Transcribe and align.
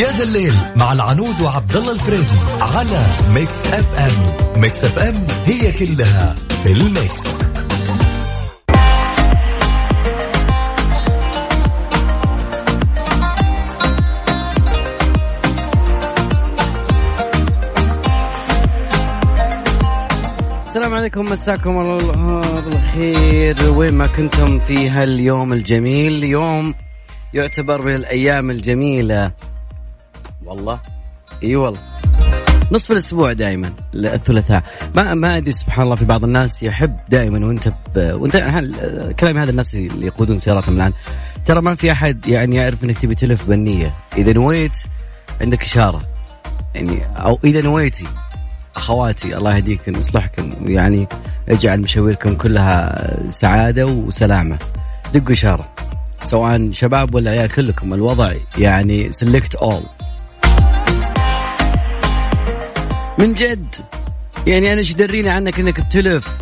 يا 0.00 0.10
ذا 0.10 0.24
الليل 0.24 0.54
مع 0.76 0.92
العنود 0.92 1.40
وعبد 1.40 1.76
الله 1.76 1.92
الفريدي 1.92 2.36
على 2.60 3.06
Mix 3.34 3.66
FM. 3.66 4.60
Mix 4.60 4.84
FM 4.84 5.26
هي 5.44 5.72
كلها 5.72 6.34
في 6.62 6.72
ال 6.72 6.82
mix. 6.82 7.22
السلام 20.66 20.94
عليكم 20.94 21.24
مساكم 21.24 21.80
الله 21.80 22.60
بالخير. 22.60 23.70
وين 23.70 23.94
ما 23.94 24.06
كنتم 24.06 24.60
في 24.60 24.90
هاليوم 24.90 25.52
الجميل؟ 25.52 26.24
يوم 26.24 26.74
يعتبر 27.34 27.82
من 27.82 27.94
الأيام 27.94 28.50
الجميلة. 28.50 29.32
والله. 30.46 30.80
إي 31.42 31.56
والله. 31.56 31.80
نصف 32.72 32.92
الأسبوع 32.92 33.32
دائما 33.32 33.72
الثلاثاء. 33.94 34.62
ما 34.96 35.14
ما 35.14 35.36
أدري 35.36 35.52
سبحان 35.52 35.84
الله 35.84 35.96
في 35.96 36.04
بعض 36.04 36.24
الناس 36.24 36.62
يحب 36.62 36.96
دائما 37.08 37.46
وأنت 37.46 37.68
ب... 37.68 37.72
وأنت 37.96 38.36
كلام 39.20 39.38
هذا 39.38 39.50
الناس 39.50 39.74
اللي 39.74 40.06
يقودون 40.06 40.38
سياراتهم 40.38 40.76
الآن. 40.76 40.92
ترى 41.44 41.60
ما 41.60 41.74
في 41.74 41.92
أحد 41.92 42.26
يعني 42.26 42.56
يعرف 42.56 42.84
إنك 42.84 42.98
تبي 42.98 43.14
تلف 43.14 43.48
بالنيه 43.48 43.94
إذا 44.16 44.32
نويت 44.32 44.78
عندك 45.40 45.62
إشارة. 45.62 46.02
يعني 46.74 47.02
أو 47.16 47.38
إذا 47.44 47.60
نويتي 47.60 48.06
أخواتي 48.76 49.36
الله 49.36 49.56
يهديكم 49.56 49.96
ويصلحكم 49.96 50.52
ويعني 50.66 51.08
يجعل 51.48 51.80
مشاويركم 51.80 52.34
كلها 52.34 53.30
سعادة 53.30 53.86
وسلامة. 53.86 54.58
دقوا 55.14 55.32
إشارة. 55.32 55.72
سواء 56.24 56.70
شباب 56.70 57.14
ولا 57.14 57.30
عيال 57.30 57.50
كلكم 57.52 57.94
الوضع 57.94 58.32
يعني 58.58 59.12
سلكت 59.12 59.54
اول 59.54 59.82
من 63.18 63.34
جد. 63.34 63.74
يعني 64.46 64.72
أنا 64.72 64.78
إيش 64.78 64.92
دريني 64.92 65.28
عنك 65.28 65.60
إنك 65.60 65.80
بتلف؟ 65.80 66.36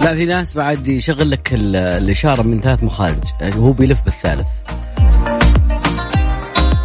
لا 0.00 0.14
في 0.14 0.24
ناس 0.24 0.54
بعد 0.54 0.88
يشغل 0.88 1.30
لك 1.30 1.48
الإشارة 1.52 2.42
من 2.42 2.60
ثلاث 2.60 2.84
مخارج. 2.84 3.22
يعني 3.40 3.56
هو 3.56 3.72
بيلف 3.72 3.98
بالثالث. 4.04 4.46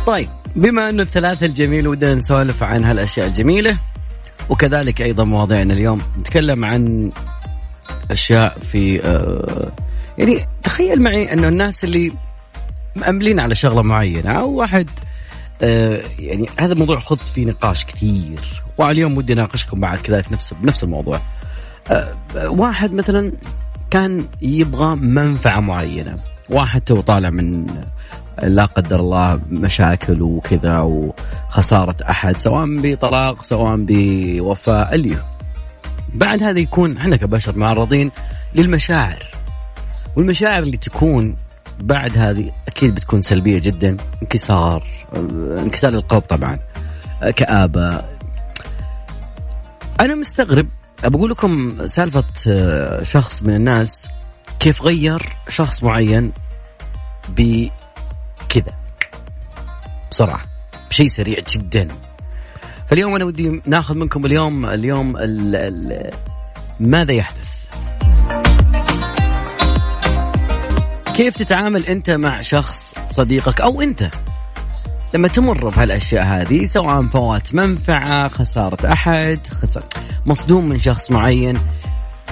طيب 0.07 0.29
بما 0.55 0.89
إنه 0.89 1.03
الثلاثة 1.03 1.45
الجميل 1.45 1.87
ودنا 1.87 2.15
نسولف 2.15 2.63
عن 2.63 2.83
هالأشياء 2.83 3.27
الجميلة 3.27 3.77
وكذلك 4.49 5.01
أيضا 5.01 5.23
مواضيعنا 5.23 5.73
اليوم. 5.73 6.01
نتكلم 6.19 6.65
عن 6.65 7.11
أشياء 8.11 8.57
في 8.71 9.01
آه 9.03 9.71
يعني 10.17 10.47
تخيل 10.63 11.01
معي 11.01 11.33
إنه 11.33 11.47
الناس 11.47 11.83
اللي 11.83 12.11
مأملين 12.95 13.39
على 13.39 13.55
شغلة 13.55 13.81
معينة 13.81 14.31
أو 14.31 14.49
واحد 14.49 14.89
آه 15.61 16.01
يعني 16.19 16.49
هذا 16.57 16.73
الموضوع 16.73 16.99
خذ 16.99 17.17
فيه 17.17 17.45
نقاش 17.45 17.85
كثير. 17.85 18.63
واليوم 18.77 19.17
ودي 19.17 19.33
اناقشكم 19.33 19.79
بعد 19.79 19.99
كذلك 19.99 20.31
نفس 20.31 20.53
بنفس 20.53 20.83
الموضوع. 20.83 21.19
آه 21.91 22.13
واحد 22.35 22.93
مثلا 22.93 23.31
كان 23.91 24.25
يبغى 24.41 24.95
منفعة 24.95 25.59
معينة. 25.59 26.17
واحد 26.49 26.81
تو 26.81 27.01
طالع 27.01 27.29
من 27.29 27.67
لا 28.43 28.65
قدر 28.65 28.99
الله 28.99 29.41
مشاكل 29.49 30.21
وكذا 30.21 30.79
وخسارة 30.79 31.95
أحد 32.09 32.37
سواء 32.37 32.65
بطلاق 32.81 33.43
سواء 33.43 33.75
بوفاة 33.77 34.93
اللي 34.93 35.17
بعد 36.13 36.43
هذا 36.43 36.59
يكون 36.59 36.97
إحنا 36.97 37.15
كبشر 37.15 37.57
معرضين 37.57 38.11
للمشاعر. 38.55 39.23
والمشاعر 40.15 40.59
اللي 40.59 40.77
تكون 40.77 41.35
بعد 41.81 42.17
هذه 42.17 42.51
أكيد 42.67 42.95
بتكون 42.95 43.21
سلبية 43.21 43.59
جدا. 43.59 43.97
انكسار. 44.21 44.83
انكسار 45.57 45.93
القلب 45.93 46.21
طبعا. 46.21 46.59
كآبة. 47.35 48.03
أنا 49.99 50.15
مستغرب. 50.15 50.67
بقول 51.03 51.31
لكم 51.31 51.77
سالفة 51.87 52.23
شخص 53.03 53.43
من 53.43 53.55
الناس 53.55 54.09
كيف 54.59 54.81
غير 54.81 55.35
شخص 55.47 55.83
معين 55.83 56.31
بكذا. 57.29 58.73
بسرعة. 60.11 60.41
بشيء 60.89 61.07
سريع 61.07 61.39
جدا. 61.49 61.87
فاليوم 62.87 63.15
أنا 63.15 63.25
ودي 63.25 63.61
ناخذ 63.65 63.95
منكم 63.95 64.25
اليوم 64.25 64.65
اليوم 64.65 65.17
ال 65.17 65.55
ال 65.55 66.11
ماذا 66.79 67.11
يحدث؟ 67.13 67.50
كيف 71.15 71.37
تتعامل 71.37 71.85
أنت 71.85 72.09
مع 72.09 72.41
شخص 72.41 72.95
صديقك 73.07 73.61
أو 73.61 73.81
أنت 73.81 74.09
لما 75.13 75.27
تمر 75.27 75.69
بهالأشياء 75.69 76.23
هذه 76.23 76.65
سواء 76.65 77.01
فوات 77.01 77.55
منفعة 77.55 78.27
خسارة 78.27 78.93
أحد 78.93 79.39
خسارة 79.61 79.87
مصدوم 80.25 80.69
من 80.69 80.79
شخص 80.79 81.11
معين 81.11 81.57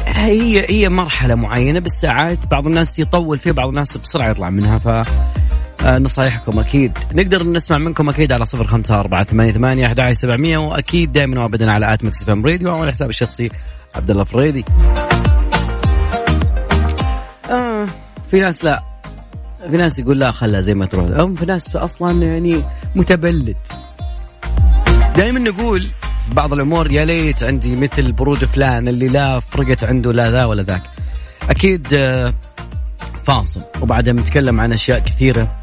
هي 0.05 0.65
هي 0.69 0.89
مرحلة 0.89 1.35
معينة 1.35 1.79
بالساعات 1.79 2.47
بعض 2.47 2.67
الناس 2.67 2.99
يطول 2.99 3.39
فيها 3.39 3.53
بعض 3.53 3.67
الناس 3.67 3.97
بسرعة 3.97 4.29
يطلع 4.29 4.49
منها 4.49 4.79
ف 4.79 5.09
نصايحكم 5.85 6.59
أكيد. 6.59 6.97
نقدر 7.13 7.43
نسمع 7.43 7.77
منكم 7.77 8.09
أكيد 8.09 8.31
على 8.31 8.45
صفر 8.45 8.67
خمسة 8.67 8.95
أربعة 8.99 9.23
ثمانية 9.23 9.51
ثمانية 9.51 9.85
أحد 9.85 10.11
سبعمية 10.11 10.57
وأكيد 10.57 11.11
دائما 11.11 11.41
وابدا 11.41 11.71
على 11.71 11.93
at 11.93 12.03
Mix 12.03 12.23
FM 12.23 12.45
Radio 12.45 12.69
أو 12.69 12.81
على 12.81 12.91
حساب 12.91 13.09
الشخصي 13.09 13.49
عبد 13.95 14.11
الله 14.11 14.23
فريدي. 14.23 14.65
في 18.31 18.39
ناس 18.39 18.63
لا 18.63 18.83
في 19.71 19.77
ناس 19.77 19.99
يقول 19.99 20.19
لا 20.19 20.31
خلها 20.31 20.61
زي 20.61 20.73
ما 20.73 20.85
تروح. 20.85 21.09
أو 21.09 21.35
في 21.35 21.45
ناس 21.45 21.75
أصلا 21.75 22.23
يعني 22.25 22.63
متبلد. 22.95 23.57
دائما 25.15 25.39
نقول 25.39 25.81
في 26.27 26.35
بعض 26.35 26.53
الأمور 26.53 26.91
يا 26.91 27.05
ليت 27.05 27.43
عندي 27.43 27.75
مثل 27.75 28.11
برود 28.11 28.37
فلان 28.37 28.87
اللي 28.87 29.07
لا 29.07 29.39
فرقت 29.39 29.83
عنده 29.83 30.13
لا 30.13 30.31
ذا 30.31 30.45
ولا 30.45 30.63
ذاك. 30.63 30.81
أكيد 31.49 31.87
فاصل. 33.23 33.61
وبعدها 33.81 34.13
بنتكلم 34.13 34.59
عن 34.59 34.73
أشياء 34.73 34.99
كثيرة. 34.99 35.59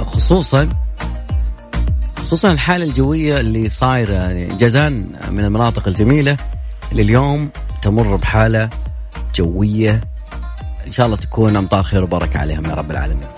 خصوصا 0.00 0.68
خصوصا 2.16 2.52
الحالة 2.52 2.84
الجوية 2.84 3.40
اللي 3.40 3.68
صايرة 3.68 4.12
يعني 4.12 4.56
جازان 4.56 5.06
من 5.30 5.44
المناطق 5.44 5.88
الجميلة 5.88 6.36
اللي 6.92 7.02
اليوم 7.02 7.50
تمر 7.82 8.16
بحالة 8.16 8.70
جوية 9.34 10.00
إن 10.86 10.92
شاء 10.92 11.06
الله 11.06 11.16
تكون 11.16 11.56
أمطار 11.56 11.82
خير 11.82 12.02
وبركة 12.04 12.38
عليهم 12.38 12.66
يا 12.66 12.74
رب 12.74 12.90
العالمين. 12.90 13.28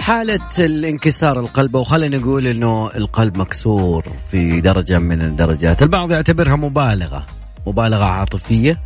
حالة 0.00 0.40
الانكسار 0.58 1.40
القلب 1.40 1.74
وخلينا 1.74 2.18
نقول 2.18 2.46
إنه 2.46 2.90
القلب 2.96 3.38
مكسور 3.38 4.04
في 4.30 4.60
درجة 4.60 4.98
من 4.98 5.22
الدرجات، 5.22 5.82
البعض 5.82 6.10
يعتبرها 6.10 6.56
مبالغة، 6.56 7.26
مبالغة 7.66 8.04
عاطفية 8.04 8.80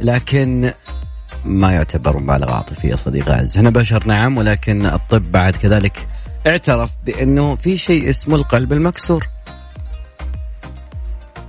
لكن 0.00 0.72
ما 1.44 1.72
يعتبر 1.72 2.18
مبالغة 2.18 2.54
عاطفية 2.54 2.94
صديقي 2.94 3.26
العزيز، 3.26 3.56
إحنا 3.56 3.70
بشر 3.70 4.06
نعم 4.06 4.38
ولكن 4.38 4.86
الطب 4.86 5.32
بعد 5.32 5.56
كذلك 5.56 6.06
اعترف 6.46 6.90
بأنه 7.06 7.54
في 7.54 7.76
شيء 7.76 8.08
اسمه 8.08 8.36
القلب 8.36 8.72
المكسور. 8.72 9.28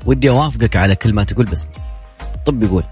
ودي 0.06 0.30
أوافقك 0.30 0.76
على 0.76 0.96
كل 0.96 1.14
ما 1.14 1.24
تقول 1.24 1.46
بس 1.46 1.66
طب 2.46 2.64
يقول. 2.64 2.84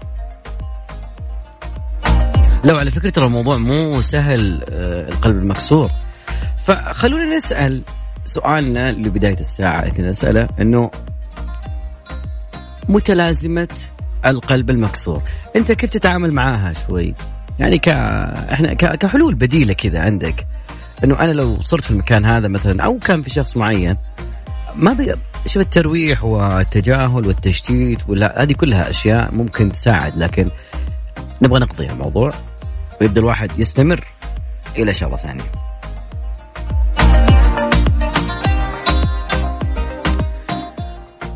لو 2.64 2.76
على 2.76 2.90
فكرة 2.90 3.10
ترى 3.10 3.26
الموضوع 3.26 3.56
مو 3.56 4.00
سهل 4.00 4.64
القلب 5.08 5.36
المكسور. 5.36 5.90
فخلونا 6.64 7.36
نسأل 7.36 7.82
سؤالنا 8.24 8.92
لبداية 8.92 9.40
الساعة 9.40 9.88
كذا 9.88 10.10
نسأله 10.10 10.48
إنه 10.60 10.90
متلازمة 12.88 13.68
القلب 14.26 14.70
المكسور 14.70 15.22
أنت 15.56 15.72
كيف 15.72 15.90
تتعامل 15.90 16.32
معاها 16.32 16.72
شوي؟ 16.72 17.14
يعني 17.60 17.78
ك 17.78 17.88
إحنا 17.88 18.74
ك... 18.74 18.98
كحلول 18.98 19.34
بديلة 19.34 19.72
كذا 19.72 20.00
عندك 20.00 20.46
إنه 21.04 21.20
أنا 21.20 21.30
لو 21.30 21.60
صرت 21.60 21.84
في 21.84 21.90
المكان 21.90 22.24
هذا 22.24 22.48
مثلا 22.48 22.82
أو 22.82 22.98
كان 22.98 23.22
في 23.22 23.30
شخص 23.30 23.56
معين 23.56 23.96
ما 24.76 24.92
بي... 24.92 25.14
شوف 25.46 25.62
الترويح 25.62 26.24
والتجاهل 26.24 27.26
والتشتيت 27.26 27.98
ولا 28.08 28.42
هذه 28.42 28.52
كلها 28.52 28.90
أشياء 28.90 29.34
ممكن 29.34 29.72
تساعد 29.72 30.16
لكن 30.16 30.50
نبغى 31.42 31.60
نقضي 31.60 31.90
الموضوع 31.90 32.32
ويبدأ 33.00 33.20
الواحد 33.20 33.58
يستمر 33.58 34.04
إلى 34.76 34.94
شغلة 34.94 35.16
ثانية. 35.16 35.42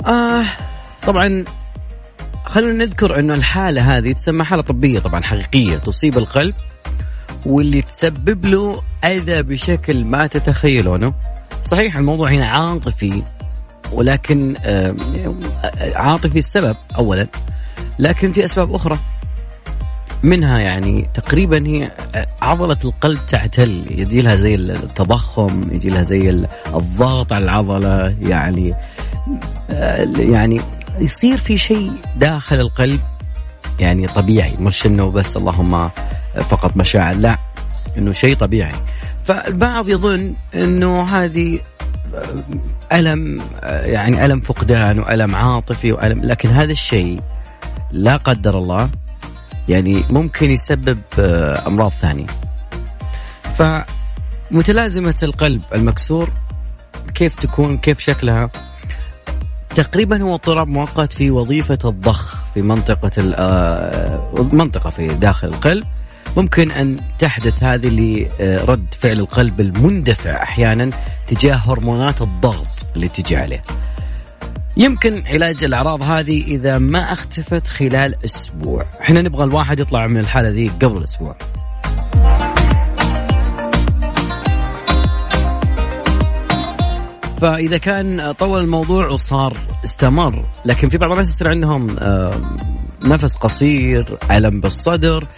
آه 0.06 0.44
طبعا 1.06 1.44
خلونا 2.44 2.84
نذكر 2.84 3.18
إنه 3.18 3.34
الحالة 3.34 3.96
هذه 3.96 4.12
تسمى 4.12 4.44
حالة 4.44 4.62
طبية 4.62 4.98
طبعا 4.98 5.22
حقيقية 5.22 5.76
تصيب 5.76 6.18
القلب 6.18 6.54
واللي 7.46 7.82
تسبب 7.82 8.46
له 8.46 8.82
أذى 9.04 9.42
بشكل 9.42 10.04
ما 10.04 10.26
تتخيلونه 10.26 11.14
صحيح 11.62 11.96
الموضوع 11.96 12.30
هنا 12.30 12.48
عاطفي 12.48 13.22
ولكن 13.94 14.54
عاطفي 15.94 16.38
السبب 16.38 16.76
اولا 16.96 17.26
لكن 17.98 18.32
في 18.32 18.44
أسباب 18.44 18.74
أخرى. 18.74 18.98
منها 20.22 20.58
يعني 20.58 21.08
تقريبا 21.14 21.66
هي 21.66 21.90
عضلة 22.42 22.76
القلب 22.84 23.18
تعتل 23.28 23.84
يجي 23.90 24.20
لها 24.20 24.34
زي 24.34 24.54
التضخم 24.54 25.62
يجي 25.72 25.90
لها 25.90 26.02
زي 26.02 26.46
الضغط 26.74 27.32
على 27.32 27.44
العضلة 27.44 28.16
يعني 28.20 28.74
يعني 30.18 30.60
يصير 30.98 31.36
في 31.36 31.56
شيء 31.56 31.92
داخل 32.16 32.60
القلب 32.60 33.00
يعني 33.80 34.06
طبيعي. 34.06 34.56
مش 34.60 34.86
إنه 34.86 35.10
بس 35.10 35.36
اللهم 35.36 35.90
فقط 36.34 36.76
مشاعر 36.76 37.14
لا 37.14 37.38
إنه 37.98 38.12
شيء 38.12 38.36
طبيعي. 38.36 38.74
فالبعض 39.24 39.88
يظن 39.88 40.34
إنه 40.54 41.02
هذه 41.02 41.60
ألم 42.92 43.42
يعني 43.62 44.24
ألم 44.24 44.40
فقدان 44.40 44.98
وألم 44.98 45.34
عاطفي 45.34 45.92
وألم 45.92 46.24
لكن 46.24 46.48
هذا 46.48 46.72
الشيء 46.72 47.20
لا 47.90 48.16
قدر 48.16 48.58
الله 48.58 48.90
يعني 49.68 50.02
ممكن 50.10 50.50
يسبب 50.50 50.98
أمراض 51.66 51.92
ثانية. 51.92 52.26
فمتلازمة 53.54 55.14
القلب 55.22 55.62
المكسور 55.74 56.30
كيف 57.14 57.34
تكون 57.34 57.78
كيف 57.78 57.98
شكلها؟ 57.98 58.50
تقريبا 59.74 60.22
هو 60.22 60.34
اضطراب 60.34 60.68
مؤقت 60.68 61.12
في 61.12 61.30
وظيفة 61.30 61.78
الضخ 61.84 62.44
في 62.54 62.62
منطقة 62.62 63.22
منطقة 64.52 64.90
في 64.90 65.08
داخل 65.08 65.48
القلب. 65.48 65.84
ممكن 66.36 66.70
أن 66.70 67.00
تحدث 67.18 67.64
هذه 67.64 67.88
لرد 68.40 68.94
فعل 69.00 69.18
القلب 69.18 69.60
المندفع 69.60 70.42
أحيانا 70.42 70.90
تجاه 71.26 71.56
هرمونات 71.56 72.22
الضغط 72.22 72.86
اللي 72.96 73.08
تجي 73.08 73.36
عليه. 73.36 73.62
يمكن 74.76 75.26
علاج 75.26 75.64
الأعراض 75.64 76.02
هذه 76.02 76.44
إذا 76.44 76.78
ما 76.78 77.12
اختفت 77.12 77.68
خلال 77.68 78.24
أسبوع. 78.24 78.84
إحنا 79.00 79.22
نبغى 79.22 79.44
الواحد 79.44 79.80
يطلع 79.80 80.06
من 80.06 80.20
الحالة 80.20 80.48
ذي 80.48 80.68
قبل 80.68 81.04
أسبوع. 81.04 81.36
فإذا 87.40 87.78
كان 87.78 88.32
طول 88.32 88.60
الموضوع 88.60 89.06
وصار 89.06 89.58
استمر 89.84 90.44
لكن 90.64 90.88
في 90.88 90.98
بعض 90.98 91.10
الناس 91.10 91.28
يصير 91.28 91.48
عندهم 91.48 91.96
نفس 93.04 93.36
قصير 93.36 94.18
ألم 94.30 94.60
بالصدر 94.60 95.28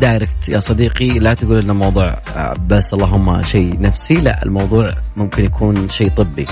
دايركت 0.00 0.48
يا 0.48 0.60
صديقي 0.60 1.08
لا 1.08 1.34
تقول 1.34 1.58
انه 1.58 1.74
موضوع 1.74 2.18
بس 2.66 2.94
اللهم 2.94 3.42
شيء 3.42 3.80
نفسي 3.80 4.14
لا 4.14 4.42
الموضوع 4.42 4.94
ممكن 5.16 5.44
يكون 5.44 5.88
شيء 5.88 6.08
طبي. 6.10 6.46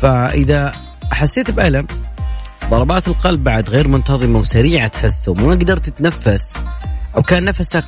فإذا 0.00 0.72
حسيت 1.12 1.50
بألم 1.50 1.86
ضربات 2.70 3.08
القلب 3.08 3.44
بعد 3.44 3.70
غير 3.70 3.88
منتظمة 3.88 4.38
وسريعة 4.38 4.88
تحسه 4.88 5.32
وما 5.32 5.52
قدرت 5.52 5.88
تتنفس 5.88 6.56
أو 7.16 7.22
كان 7.22 7.44
نفسك 7.44 7.84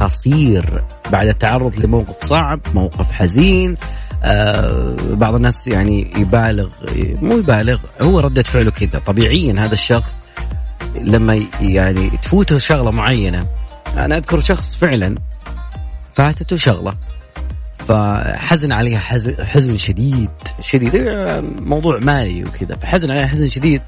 قصير 0.00 0.84
بعد 1.12 1.26
التعرض 1.26 1.78
لموقف 1.80 2.24
صعب 2.24 2.60
موقف 2.74 3.12
حزين 3.12 3.76
آه 4.22 4.96
بعض 5.10 5.34
الناس 5.34 5.68
يعني 5.68 6.12
يبالغ 6.16 6.68
مو 7.22 7.38
يبالغ 7.38 7.78
هو 8.00 8.20
ردة 8.20 8.42
فعله 8.42 8.70
كذا 8.70 8.98
طبيعيا 8.98 9.54
هذا 9.58 9.72
الشخص 9.72 10.22
لما 11.00 11.42
يعني 11.60 12.10
تفوته 12.10 12.58
شغلة 12.58 12.90
معينة 12.90 13.40
أنا 13.96 14.16
أذكر 14.16 14.40
شخص 14.40 14.76
فعلا 14.76 15.14
فاتته 16.14 16.56
شغلة 16.56 16.94
فحزن 17.78 18.72
عليها 18.72 18.98
حزن, 19.44 19.76
شديد 19.76 20.30
شديد 20.60 20.96
موضوع 21.60 21.98
مالي 22.02 22.44
وكذا 22.44 22.74
فحزن 22.74 23.10
عليها 23.10 23.26
حزن 23.26 23.48
شديد 23.48 23.82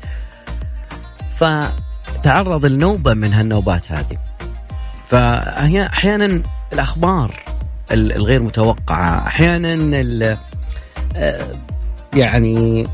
فتعرض 1.37 2.67
لنوبة 2.67 3.15
من 3.15 3.33
هالنوبات 3.33 3.93
هذه. 3.93 4.19
فهي 5.09 5.87
أحيانا 5.87 6.43
الأخبار 6.73 7.43
الغير 7.93 8.43
متوقعة 8.43 9.27
أحيانا 9.27 10.37
يعني 12.15 12.87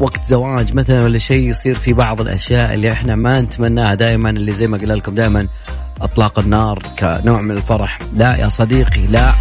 وقت 0.00 0.24
زواج 0.24 0.74
مثلا 0.74 1.04
ولا 1.04 1.18
شيء 1.18 1.48
يصير 1.48 1.74
في 1.74 1.92
بعض 1.92 2.20
الأشياء 2.20 2.74
اللي 2.74 2.92
إحنا 2.92 3.16
ما 3.16 3.40
نتمناها 3.40 3.94
دائما 3.94 4.30
اللي 4.30 4.52
زي 4.52 4.66
ما 4.66 4.78
قلنا 4.78 4.92
لكم 4.92 5.14
دائما 5.14 5.48
أطلاق 6.00 6.38
النار 6.38 6.78
كنوع 6.98 7.40
من 7.42 7.50
الفرح. 7.50 7.98
لا 8.14 8.36
يا 8.36 8.48
صديقي 8.48 9.06
لا. 9.06 9.32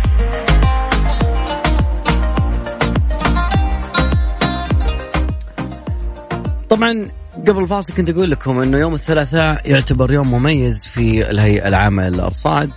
طبعا 6.70 7.08
قبل 7.48 7.64
الفاصل 7.64 7.94
كنت 7.94 8.10
أقول 8.10 8.32
لكم 8.32 8.60
إنه 8.60 8.78
يوم 8.78 8.94
الثلاثاء 8.94 9.72
يعتبر 9.72 10.14
يوم 10.14 10.32
مميز 10.32 10.86
في 10.86 11.30
الهيئة 11.30 11.68
العامة 11.68 12.10
للأرصاد 12.10 12.72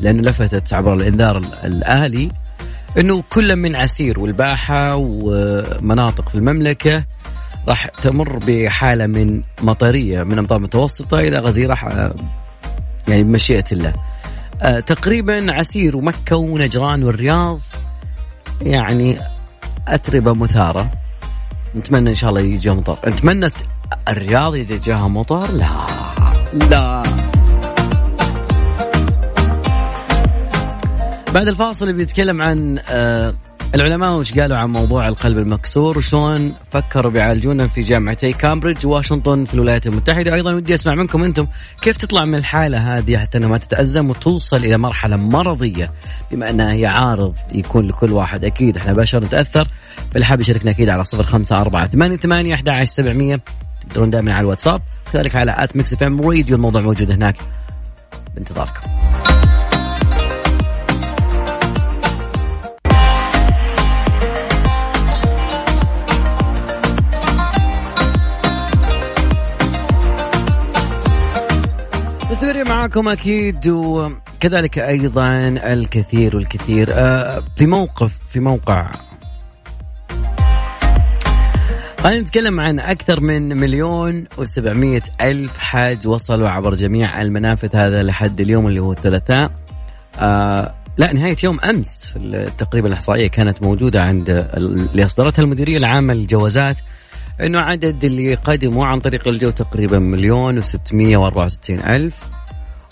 لأنه 0.00 0.22
لفتت 0.22 0.72
عبر 0.72 0.92
الإنذار 0.94 1.36
الآلي 1.64 2.28
إنه 2.98 3.22
كل 3.32 3.56
من 3.56 3.76
عسير 3.76 4.20
والباحة 4.20 4.96
ومناطق 4.96 6.28
في 6.28 6.34
المملكة 6.34 7.04
راح 7.68 7.86
تمر 7.86 8.38
بحالة 8.46 9.06
من 9.06 9.42
مطرية 9.62 10.22
من 10.22 10.38
امطار 10.38 10.58
متوسطه 10.58 11.18
إلى 11.18 11.38
غزيرة 11.38 11.74
يعني 13.08 13.22
بمشيئة 13.22 13.64
الله. 13.72 13.92
آه 14.62 14.80
تقريبا 14.80 15.52
عسير 15.52 15.96
ومكة 15.96 16.36
ونجران 16.36 17.02
والرياض 17.02 17.60
يعني 18.62 19.18
أتربة 19.88 20.32
مثارة. 20.32 20.90
نتمنى 21.76 22.10
إن 22.10 22.14
شاء 22.14 22.30
الله 22.30 22.40
يجيها 22.40 22.74
مطر 22.74 22.98
نتمنى 23.08 23.50
الرياض 24.08 24.54
إذا 24.54 24.76
جاها 24.76 25.08
مطر 25.08 25.52
لا. 25.52 25.86
لا. 26.52 27.02
بعد 31.34 31.48
الفاصل 31.48 31.92
بيتكلم 31.92 32.42
عن 32.42 32.78
آه 32.88 33.34
العلماء 33.74 34.12
وش 34.12 34.38
قالوا 34.38 34.56
عن 34.56 34.70
موضوع 34.70 35.08
القلب 35.08 35.38
المكسور؟ 35.38 35.98
وشلون 35.98 36.54
فكروا 36.70 37.12
بيعالجونه 37.12 37.66
في 37.66 37.80
جامعتي 37.80 38.32
كامبريدج 38.32 38.86
واشنطن 38.86 39.44
في 39.44 39.54
الولايات 39.54 39.86
المتحدة. 39.86 40.34
أيضا 40.34 40.54
ودي 40.54 40.74
أسمع 40.74 40.94
منكم 40.94 41.24
أنتم 41.24 41.46
كيف 41.82 41.96
تطلع 41.96 42.24
من 42.24 42.34
الحالة 42.34 42.96
هذه 42.98 43.16
حتى 43.16 43.38
أنها 43.38 43.48
ما 43.48 43.58
تتأزم 43.58 44.10
وتوصل 44.10 44.56
إلى 44.56 44.78
مرحلة 44.78 45.16
مرضية 45.16 45.90
بما 46.32 46.50
أنها 46.50 46.72
هي 46.72 46.86
عارض 46.86 47.34
يكون 47.52 47.88
لكل 47.88 48.12
واحد. 48.12 48.44
أكيد 48.44 48.76
إحنا 48.76 48.92
بشر 48.92 49.24
نتأثر 49.24 49.68
فاللي 50.10 50.26
حاب 50.26 50.40
يشاركنا 50.40 50.70
أكيد 50.70 50.88
على 50.88 51.04
صفر 51.04 51.22
خمسة 51.22 51.60
أربعة 51.60 51.88
ثمانية 51.88 52.16
ثمانية 52.16 52.54
أحد 52.54 52.68
عشر 52.68 52.84
سبعمية. 52.84 53.40
تقدرون 53.88 54.10
دائما 54.10 54.32
على 54.32 54.40
الواتساب 54.40 54.82
كذلك 55.12 55.36
على 55.36 55.54
at 55.58 55.76
Mix 55.76 55.92
FM 55.92 56.20
Radio 56.20 56.56
الموضوع 56.56 56.80
موجود 56.80 57.12
هناك. 57.12 57.36
بانتظاركم. 58.34 58.99
مستمرين 72.50 72.68
معاكم 72.68 73.08
أكيد 73.08 73.68
وكذلك 73.68 74.78
أيضا 74.78 75.48
الكثير 75.48 76.36
والكثير 76.36 76.86
في 77.56 77.66
موقف 77.66 78.12
في 78.28 78.40
موقع. 78.40 78.90
خلينا 81.98 82.20
نتكلم 82.20 82.60
عن 82.60 82.80
أكثر 82.80 83.20
من 83.20 83.56
مليون 83.56 84.26
وسبعمية 84.38 85.02
ألف 85.20 85.58
حاج 85.58 86.06
وصلوا 86.06 86.48
عبر 86.48 86.74
جميع 86.74 87.22
المنافذ 87.22 87.76
هذا 87.76 88.02
لحد 88.02 88.40
اليوم 88.40 88.66
اللي 88.66 88.80
هو 88.80 88.92
الثلاثاء. 88.92 89.50
آه 90.18 90.74
لا 90.96 91.12
نهاية 91.12 91.36
يوم 91.44 91.60
أمس 91.60 92.14
تقريبا 92.58 92.88
الإحصائية 92.88 93.28
كانت 93.28 93.62
موجودة 93.62 94.02
عند 94.02 94.48
اللي 94.56 95.04
أصدرتها 95.04 95.42
المديرية 95.42 95.76
العامة 95.76 96.14
للجوازات 96.14 96.76
أنه 97.40 97.60
عدد 97.60 98.04
اللي 98.04 98.34
قدموا 98.34 98.86
عن 98.86 99.00
طريق 99.00 99.28
الجو 99.28 99.50
تقريبا 99.50 99.98
مليون 99.98 100.58
وستمية 100.58 101.16
وأربعة 101.16 101.44
وستين 101.44 101.80
ألف. 101.80 102.39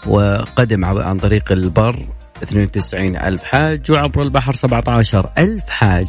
وقدم 0.07 0.85
عن 0.85 1.19
طريق 1.19 1.53
البر 1.53 2.07
92 2.43 3.17
ألف 3.17 3.45
حاج 3.45 3.91
وعبر 3.91 4.23
البحر 4.23 4.53
17 4.53 5.31
ألف 5.39 5.69
حاج. 5.69 6.09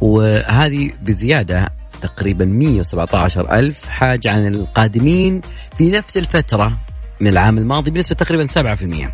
وهذه 0.00 0.90
بزيادة 1.02 1.68
تقريبا 2.00 2.44
117 2.44 3.52
ألف 3.52 3.88
حاج 3.88 4.26
عن 4.26 4.46
القادمين 4.46 5.40
في 5.76 5.90
نفس 5.90 6.16
الفترة 6.16 6.78
من 7.20 7.28
العام 7.28 7.58
الماضي 7.58 7.90
بنسبة 7.90 8.14
تقريبا 8.14 8.46
7% 8.46 9.10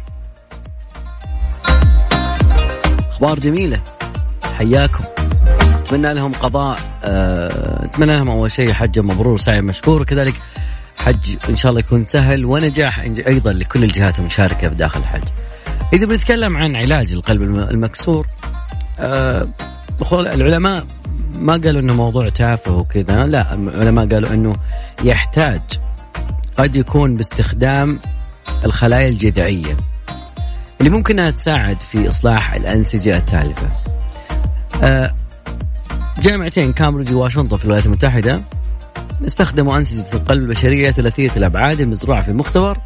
أخبار 3.11 3.38
جميلة. 3.38 3.80
حياكم. 4.42 5.04
أتمنى 5.58 6.14
لهم 6.14 6.32
قضاء 6.32 6.78
أه... 7.04 7.85
أتمنى 7.85 8.16
لهم 8.16 8.30
أول 8.30 8.50
شيء 8.50 8.73
حج 8.73 8.99
مبرور 8.99 9.38
سعي 9.38 9.62
مشكور. 9.62 10.04
كذلك 10.04 10.35
حج 10.97 11.37
إن 11.49 11.57
شاء 11.57 11.71
الله 11.71 11.81
يكون 11.81 12.05
سهل 12.05 12.45
ونجاح 12.45 13.00
أيضا 13.26 13.53
لكل 13.53 13.85
الجهات 13.85 14.19
المشاركة 14.19 14.69
بداخل 14.69 15.00
الحج. 15.00 15.23
إذا 15.93 16.07
بنتكلم 16.07 16.57
عن 16.57 16.76
علاج 16.76 17.12
القلب 17.12 17.43
المكسور 17.43 18.26
أه... 18.99 19.49
العلماء 20.12 20.85
ما 21.35 21.53
قالوا 21.53 21.81
إنه 21.81 21.95
موضوع 21.95 22.29
تافه 22.29 22.76
وكذا 22.76 23.26
لا 23.26 23.55
العلماء 23.55 24.09
قالوا 24.09 24.31
إنه 24.31 24.57
يحتاج 25.05 25.61
قد 26.57 26.76
يكون 26.76 27.15
باستخدام 27.15 27.99
الخلايا 28.65 29.09
الجذعية 29.09 29.76
اللي 30.81 30.91
ممكن 30.91 31.19
أنها 31.19 31.31
تساعد 31.31 31.81
في 31.81 32.09
إصلاح 32.09 32.55
الأنسجة 32.55 33.17
التالفة. 33.17 33.69
آه، 34.83 35.15
جامعتين 36.23 36.73
كامبريدج 36.73 37.15
وواشنطن 37.15 37.57
في 37.57 37.65
الولايات 37.65 37.87
المتحدة 37.87 38.41
استخدموا 39.25 39.78
أنسجة 39.78 40.16
القلب 40.16 40.42
البشرية 40.42 40.90
ثلاثية 40.90 41.30
الأبعاد 41.37 41.80
المزروعة 41.80 42.23
في 42.23 42.32
مختبر 42.32 42.78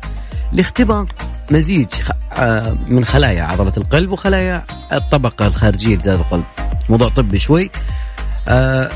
لاختبار 0.52 1.12
مزيج 1.50 1.88
آه، 2.32 2.76
من 2.86 3.04
خلايا 3.04 3.42
عضلة 3.42 3.72
القلب 3.76 4.10
وخلايا 4.12 4.64
الطبقة 4.92 5.46
الخارجية 5.46 5.96
لجهاز 5.96 6.18
القلب. 6.18 6.44
موضوع 6.88 7.08
طبي 7.08 7.38
شوي. 7.38 7.70
آه، 8.48 8.90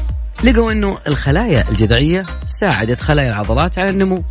لقوا 0.44 0.72
إنه 0.72 0.98
الخلايا 1.08 1.68
الجذعية 1.70 2.22
ساعدت 2.46 3.00
خلايا 3.00 3.28
العضلات 3.28 3.78
على 3.78 3.90
النمو. 3.90 4.22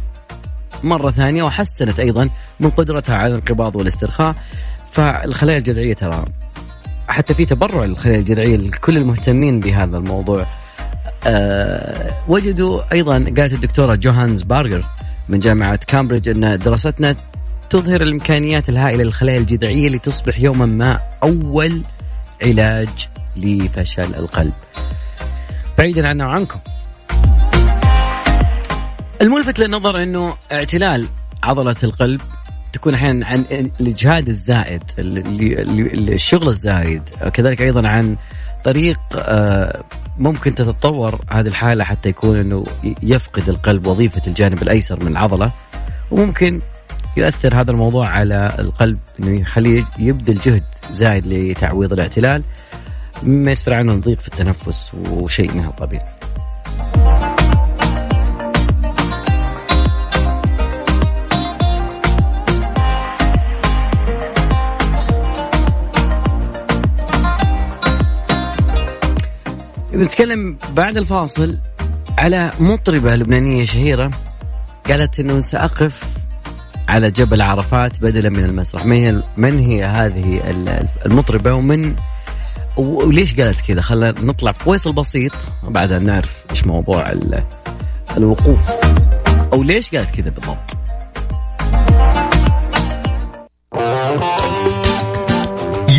مرة 0.83 1.11
ثانية 1.11 1.43
وحسنت 1.43 1.99
أيضا 1.99 2.29
من 2.59 2.69
قدرتها 2.69 3.15
على 3.15 3.27
الانقباض 3.27 3.75
والاسترخاء. 3.75 4.35
فالخلايا 4.91 5.57
الجذعية 5.57 5.93
ترى 5.93 6.25
حتى 7.07 7.33
في 7.33 7.45
تبرع 7.45 7.85
للخلايا 7.85 8.19
الجذعية 8.19 8.57
لكل 8.57 8.97
المهتمين 8.97 9.59
بهذا 9.59 9.97
الموضوع. 9.97 10.47
وجدوا 12.27 12.81
أيضا 12.91 13.13
قالت 13.13 13.53
الدكتورة 13.53 13.95
جوهانز 13.95 14.41
بارجر 14.41 14.85
من 15.29 15.39
جامعة 15.39 15.79
كامبريدج 15.87 16.29
أن 16.29 16.57
دراستنا 16.57 17.15
تظهر 17.69 18.01
الإمكانيات 18.01 18.69
الهائلة 18.69 19.03
للخلايا 19.03 19.37
الجذعية 19.37 19.89
لتصبح 19.89 20.39
يوما 20.39 20.65
ما 20.65 20.99
أول 21.23 21.81
علاج 22.43 23.07
لفشل 23.37 24.15
القلب. 24.15 24.53
بعيدا 25.77 26.07
عنا 26.07 26.25
وعنكم. 26.27 26.59
الملفت 29.21 29.59
للنظر 29.59 30.03
أنه 30.03 30.35
اعتلال 30.51 31.07
عضلة 31.43 31.75
القلب 31.83 32.21
تكون 32.73 32.93
أحيانا 32.93 33.25
عن 33.25 33.45
الإجهاد 33.79 34.27
الزائد 34.27 34.83
الشغل 34.99 36.47
الزايد 36.47 37.03
كذلك 37.33 37.61
أيضا 37.61 37.87
عن 37.87 38.15
طريق 38.63 38.99
آه، 39.15 39.83
ممكن 40.17 40.55
تتطور 40.55 41.19
هذه 41.29 41.47
الحالة 41.47 41.83
حتى 41.83 42.09
يكون 42.09 42.37
إنه 42.37 42.63
يفقد 43.03 43.49
القلب 43.49 43.87
وظيفة 43.87 44.21
الجانب 44.27 44.61
الأيسر 44.61 45.03
من 45.03 45.11
العضلة 45.11 45.51
وممكن 46.11 46.61
يؤثر 47.17 47.61
هذا 47.61 47.71
الموضوع 47.71 48.09
على 48.09 48.55
القلب 48.59 48.99
إنه 49.19 49.41
يخليه 49.41 49.83
يبذل 49.99 50.37
جهد 50.37 50.63
زايد 50.91 51.27
لتعويض 51.27 51.93
الاعتلال 51.93 52.43
مما 53.23 53.51
يسفر 53.51 53.73
عنه 53.73 53.93
ضيق 53.93 54.19
في 54.19 54.27
التنفس 54.27 54.91
وشيء 54.93 55.53
من 55.53 55.65
هالقبيل. 55.65 56.01
بنتكلم 69.93 70.57
بعد 70.75 70.97
الفاصل 70.97 71.57
على 72.17 72.51
مطربة 72.59 73.15
لبنانية 73.15 73.63
شهيرة. 73.63 74.11
قالت 74.89 75.19
إنه 75.19 75.41
سأقف 75.41 76.03
على 76.87 77.11
جبل 77.11 77.41
عرفات 77.41 78.01
بدلا 78.01 78.29
من 78.29 78.43
المسرح. 78.43 78.85
من 78.85 78.97
هي, 78.97 79.23
من 79.37 79.59
هي 79.59 79.83
هذه 79.83 80.41
المطربة 81.05 81.53
ومن 81.53 81.95
وليش 82.77 83.39
قالت 83.39 83.61
كذا؟ 83.61 83.81
خلينا 83.81 84.13
نطلع 84.21 84.51
فويصل 84.51 84.93
بسيط 84.93 85.33
بعدها 85.63 85.99
نعرف 85.99 86.45
إيش 86.51 86.67
موضوع 86.67 87.13
الوقوف. 88.17 88.69
أو 89.53 89.63
ليش 89.63 89.95
قالت 89.95 90.11
كذا 90.11 90.29
بالضبط؟ 90.29 90.82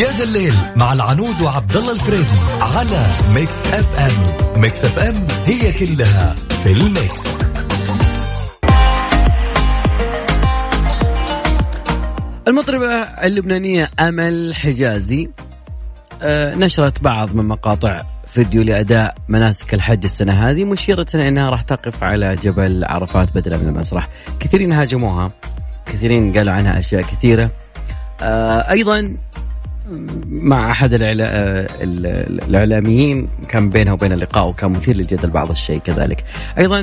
يا 0.01 0.07
ذا 0.07 0.25
الليل 0.25 0.55
مع 0.77 0.93
العنود 0.93 1.43
وعبد 1.43 1.77
الله 1.77 1.93
الفريدي 1.93 2.39
على 2.61 3.07
Mix 3.35 3.67
FM. 3.67 4.61
Mix 4.61 4.85
FM 4.85 5.27
هي 5.47 5.73
كلها 5.73 6.37
في 6.63 6.73
ال 6.73 6.83
mix. 6.83 7.25
المطربة 12.49 13.03
اللبنانية 13.03 13.91
أمل 14.01 14.55
حجازي 14.55 15.31
آه، 16.23 16.55
نشرت 16.55 17.03
بعض 17.03 17.35
من 17.35 17.49
مقاطع 17.49 18.03
فيديو 18.27 18.63
لأداء 18.63 19.15
مناسك 19.29 19.75
الحج 19.75 20.05
السنة 20.05 20.51
هذه 20.51 20.65
مشيرة 20.65 21.07
أنها 21.15 21.51
راح 21.51 21.63
تقف 21.63 22.05
على 22.05 22.35
جبل 22.35 22.85
عرفات 22.85 23.35
بدلا 23.35 23.57
من 23.57 23.69
المسرح. 23.69 24.09
كثيرين 24.41 24.73
هاجموها 24.73 25.31
كثيرين 25.87 26.33
قالوا 26.33 26.53
عنها 26.53 26.79
أشياء 26.79 27.03
كثيرة. 27.03 27.51
آه، 28.23 28.71
أيضا 28.71 29.17
مع 30.29 30.71
أحد 30.71 30.95
آه، 31.03 31.67
الإعلاميين 31.83 33.29
كان 33.49 33.71
بينها 33.71 33.93
وبين 33.93 34.13
اللقاء 34.13 34.49
وكان 34.49 34.71
مثير 34.71 34.97
للجدل 34.97 35.31
بعض 35.31 35.51
الشيء 35.51 35.79
كذلك 35.79 36.25
أيضا 36.59 36.81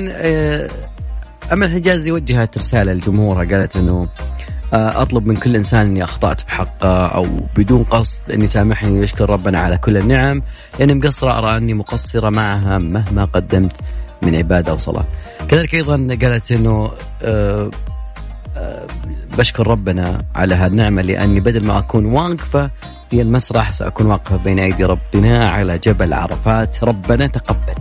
أمل 1.52 1.70
حجازي 1.70 2.12
وجهت 2.12 2.58
رسالة 2.58 2.92
لجمهورها 2.92 3.44
قالت 3.44 3.76
إنه 3.76 4.08
آه، 4.72 5.02
أطلب 5.02 5.26
من 5.26 5.36
كل 5.36 5.56
إنسان 5.56 5.80
أني 5.80 6.04
أخطأت 6.04 6.44
بحقه 6.44 7.06
أو 7.06 7.26
بدون 7.56 7.82
قصد 7.82 8.30
اني 8.30 8.46
سامحني 8.46 8.98
ويشكر 8.98 9.30
ربنا 9.30 9.60
على 9.60 9.78
كل 9.78 9.96
النعم 9.96 10.42
لأني 10.78 10.94
مقصرة 10.94 11.38
أرى 11.38 11.56
أني 11.56 11.74
مقصرة 11.74 12.30
معها 12.30 12.78
مهما 12.78 13.24
قدمت 13.24 13.76
من 14.22 14.34
عبادة 14.34 14.74
وصلاه. 14.74 15.04
كذلك 15.48 15.74
أيضا 15.74 15.96
قالت 16.22 16.52
إنه 16.52 16.90
أه 17.22 17.70
بشكر 19.38 19.66
ربنا 19.66 20.24
على 20.34 20.54
هالنعمه 20.54 21.02
لأني 21.02 21.40
بدل 21.40 21.64
ما 21.64 21.78
أكون 21.78 22.06
واقفة 22.06 22.70
في 23.10 23.22
المسرح 23.22 23.70
سأكون 23.70 24.06
واقفة 24.06 24.36
بين 24.36 24.58
أيدي 24.58 24.84
ربنا 24.84 25.44
على 25.44 25.78
جبل 25.78 26.12
عرفات 26.14 26.84
ربنا 26.84 27.26
تقبل. 27.26 27.74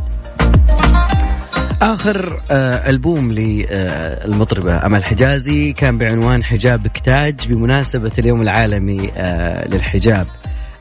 آخر 1.82 2.42
آه 2.51 2.90
ألبوم 2.90 3.32
للمطربه 3.32 4.86
أمل 4.86 5.04
حجازي 5.04 5.74
كان 5.74 5.98
بعنوان 5.98 6.44
حجاب 6.44 6.88
كتاج 6.88 7.36
بمناسبة 7.50 8.12
اليوم 8.20 8.42
العالمي 8.42 9.12
آه 9.18 9.68
للحجاب 9.68 10.28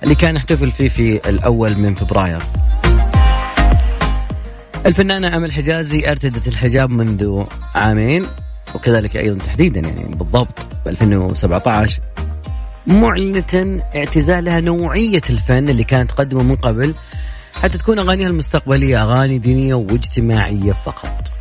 اللي 0.02 0.14
كان 0.14 0.36
يحتفل 0.36 0.70
فيه 0.70 0.88
في 0.88 1.28
الأول 1.28 1.78
من 1.78 1.94
فبراير. 1.94 2.42
الفنانة 4.86 5.36
أمل 5.36 5.52
حجازي 5.52 6.10
أرتدت 6.10 6.48
الحجاب 6.48 6.90
منذ 6.90 7.44
عامين 7.74 8.26
وكذلك 8.74 9.16
أيضا 9.16 9.44
تحديدا 9.44 9.80
يعني 9.80 10.04
بالضبط 10.16 10.66
ب 10.84 10.88
2017 10.88 12.00
معلنة 12.86 13.82
اعتزالها 13.96 14.60
نوعية 14.60 15.22
الفن 15.30 15.68
اللي 15.68 15.84
كانت 15.84 16.10
تقدمه 16.10 16.42
من 16.42 16.56
قبل 16.56 16.94
حتى 17.54 17.78
تكون 17.78 17.98
أغانيها 17.98 18.28
المستقبلية 18.28 19.02
أغاني 19.02 19.38
دينية 19.38 19.74
واجتماعية 19.74 20.72
فقط. 20.72 21.32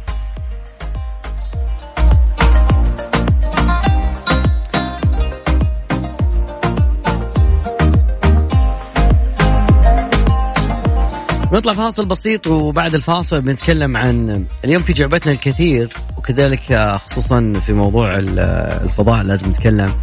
نطلع 11.53 11.73
فاصل 11.73 12.05
بسيط 12.05 12.47
وبعد 12.47 12.95
الفاصل 12.95 13.41
بنتكلم 13.41 13.97
عن 13.97 14.45
اليوم 14.65 14.83
في 14.83 14.93
جعبتنا 14.93 15.31
الكثير 15.31 15.93
وكذلك 16.17 16.97
خصوصا 17.05 17.53
في 17.65 17.73
موضوع 17.73 18.17
الفضاء 18.17 19.23
لازم 19.23 19.49
نتكلم. 19.49 19.93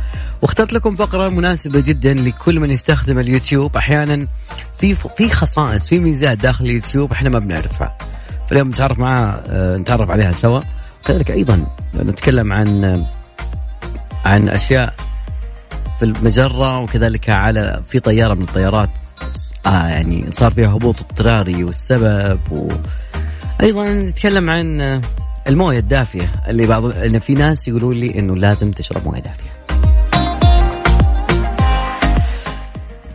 واخترت 0.43 0.73
لكم 0.73 0.97
فقرة 0.97 1.29
مناسبة 1.29 1.81
جدا 1.81 2.15
لكل 2.15 2.61
من 2.61 2.71
يستخدم 2.71 3.19
اليوتيوب. 3.19 3.77
أحيانا 3.77 4.27
في 4.79 4.95
في 4.95 5.29
خصائص 5.29 5.89
في 5.89 5.99
ميزات 5.99 6.39
داخل 6.39 6.65
اليوتيوب 6.65 7.13
إحنا 7.13 7.31
ما 7.31 7.39
بنعرفها. 7.39 7.99
فاليوم 8.51 8.69
نتعرف 8.69 8.99
معها 8.99 9.43
آه، 9.49 9.77
نتعرف 9.77 10.11
عليها 10.11 10.33
سوا. 10.33 10.61
كذلك 11.05 11.31
أيضا 11.31 11.67
نتكلم 11.95 12.53
عن 12.53 13.05
عن 14.25 14.49
أشياء 14.49 14.95
في 15.99 16.05
المجرة 16.05 16.79
وكذلك 16.79 17.31
على 17.31 17.83
في 17.89 18.01
طيارة 18.01 18.35
من 18.35 18.43
الطيارات. 18.43 18.91
آه 19.67 19.89
يعني 19.89 20.27
صار 20.31 20.51
فيها 20.51 20.69
هبوط 20.69 21.01
اضطراري 21.01 21.65
والسبب 21.65 22.41
و 22.51 22.69
أيضا 23.61 23.93
نتكلم 23.93 24.51
عن 24.51 25.01
الموية 25.49 25.79
الدافية 25.79 26.33
اللي 26.49 26.67
بعض 26.67 26.85
إن 26.85 27.19
في 27.19 27.35
ناس 27.35 27.69
يقولوا 27.69 27.95
لي 27.95 28.19
إنه 28.19 28.37
لازم 28.37 28.71
تشرب 28.71 29.07
موية 29.07 29.21
دافية. 29.21 29.57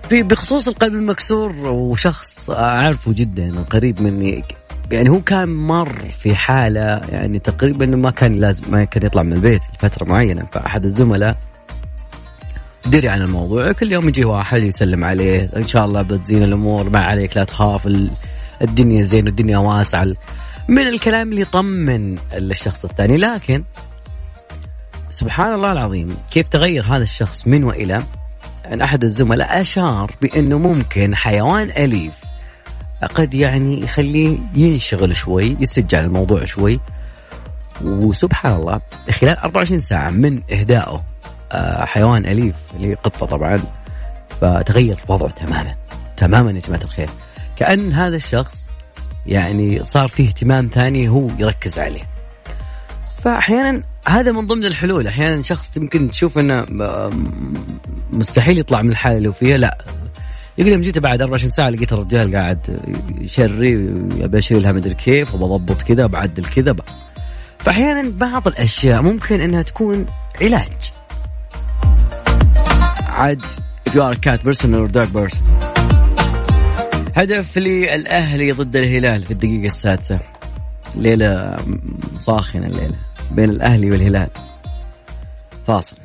في 0.09 0.23
بخصوص 0.23 0.67
القلب 0.67 0.93
المكسور 0.93 1.55
وشخص 1.65 2.49
أعرفه 2.49 3.13
جدا 3.13 3.63
قريب 3.69 4.01
مني 4.01 4.43
يعني 4.91 5.09
هو 5.09 5.21
كان 5.21 5.49
مر 5.49 6.05
في 6.19 6.35
حالة 6.35 7.01
يعني 7.11 7.39
تقريبا 7.39 7.85
ما 7.85 8.11
كان 8.11 8.33
لازم 8.33 8.71
ما 8.71 8.83
كان 8.83 9.05
يطلع 9.05 9.23
من 9.23 9.33
البيت 9.33 9.61
لفترة 9.75 10.05
معينة 10.05 10.45
فأحد 10.51 10.85
الزملاء 10.85 11.37
دري 12.85 13.09
عن 13.09 13.21
الموضوع. 13.21 13.71
كل 13.71 13.91
يوم 13.91 14.07
يجي 14.09 14.25
واحد 14.25 14.63
يسلم 14.63 15.03
عليه. 15.03 15.49
إن 15.55 15.67
شاء 15.67 15.85
الله 15.85 16.01
بتزين 16.01 16.43
الأمور 16.43 16.89
ما 16.89 16.99
عليك 16.99 17.37
لا 17.37 17.43
تخاف 17.43 17.87
الدنيا 18.61 19.01
زين 19.01 19.25
والدنيا 19.25 19.57
واسعة. 19.57 20.07
من 20.67 20.87
الكلام 20.87 21.29
اللي 21.29 21.41
يطمن 21.41 22.17
الشخص 22.33 22.85
الثاني. 22.85 23.17
لكن 23.17 23.63
سبحان 25.11 25.53
الله 25.53 25.71
العظيم 25.71 26.17
كيف 26.31 26.47
تغير 26.47 26.85
هذا 26.85 27.03
الشخص 27.03 27.47
من 27.47 27.63
وإلى؟ 27.63 28.03
أن 28.71 28.81
أحد 28.81 29.03
الزملاء 29.03 29.61
أشار 29.61 30.15
بأنه 30.21 30.57
ممكن 30.57 31.15
حيوان 31.15 31.69
أليف 31.77 32.13
قد 33.15 33.33
يعني 33.33 33.81
يخليه 33.81 34.37
ينشغل 34.55 35.15
شوي 35.15 35.57
يسجل 35.59 35.97
على 35.97 36.05
الموضوع 36.05 36.45
شوي. 36.45 36.79
وسبحان 37.83 38.55
الله 38.55 38.81
خلال 39.11 39.37
24 39.37 39.81
ساعة 39.81 40.09
من 40.09 40.41
إهدائه 40.51 41.03
حيوان 41.85 42.25
أليف 42.25 42.55
اللي 42.75 42.93
قطة 42.93 43.25
طبعا. 43.25 43.59
فتغير 44.41 44.99
وضعه 45.07 45.31
تماما. 45.31 45.75
تماما 46.17 46.51
يا 46.51 46.59
جماعة 46.59 46.81
الخير. 46.81 47.09
كأن 47.55 47.93
هذا 47.93 48.15
الشخص 48.15 48.67
يعني 49.25 49.83
صار 49.83 50.07
فيه 50.07 50.27
اهتمام 50.27 50.69
ثاني 50.73 51.09
هو 51.09 51.29
يركز 51.39 51.79
عليه. 51.79 52.03
فأحيانا 53.23 53.83
هذا 54.07 54.31
من 54.31 54.47
ضمن 54.47 54.65
الحلول. 54.65 55.07
أحيانا 55.07 55.41
شخص 55.41 55.77
يمكن 55.77 56.11
تشوف 56.11 56.37
أنه 56.37 56.65
مستحيل 58.11 58.59
يطلع 58.59 58.81
من 58.81 58.89
الحالة 58.89 59.17
اللي 59.17 59.33
فيها. 59.33 59.57
لا. 59.57 59.77
يقول 60.57 60.71
يوم 60.71 60.81
جيت 60.81 60.99
بعد 60.99 61.21
24 61.21 61.49
ساعة 61.49 61.69
لقيت 61.69 61.93
الرجال 61.93 62.35
قاعد 62.35 62.79
يشري 63.21 63.75
أبي 64.21 64.37
أشيل 64.37 64.63
لها 64.63 64.71
مدري 64.71 64.93
كيف 64.93 65.35
وبضبط 65.35 65.81
كذا 65.81 66.05
وبعدل 66.05 66.45
كذا 66.45 66.75
فأحيانا 67.59 68.11
بعض 68.17 68.47
الأشياء 68.47 69.01
ممكن 69.01 69.41
أنها 69.41 69.61
تكون 69.61 70.05
علاج. 70.41 70.91
عاد 73.11 73.41
if 73.89 73.93
you 73.93 74.01
are 74.01 74.11
a 74.11 74.15
cat 74.15 74.41
person 74.43 74.73
or 74.75 74.87
dog 74.87 75.13
person. 75.13 75.41
هدف 77.15 77.57
للأهلي 77.57 78.51
ضد 78.51 78.75
الهلال 78.75 79.25
في 79.25 79.31
الدقيقة 79.31 79.67
السادسة. 79.67 80.19
ليلة 80.95 81.57
صاخنة 82.19 82.65
الليلة 82.65 82.95
بين 83.31 83.49
الأهلي 83.49 83.91
والهلال. 83.91 84.29
فاصل. 85.67 85.95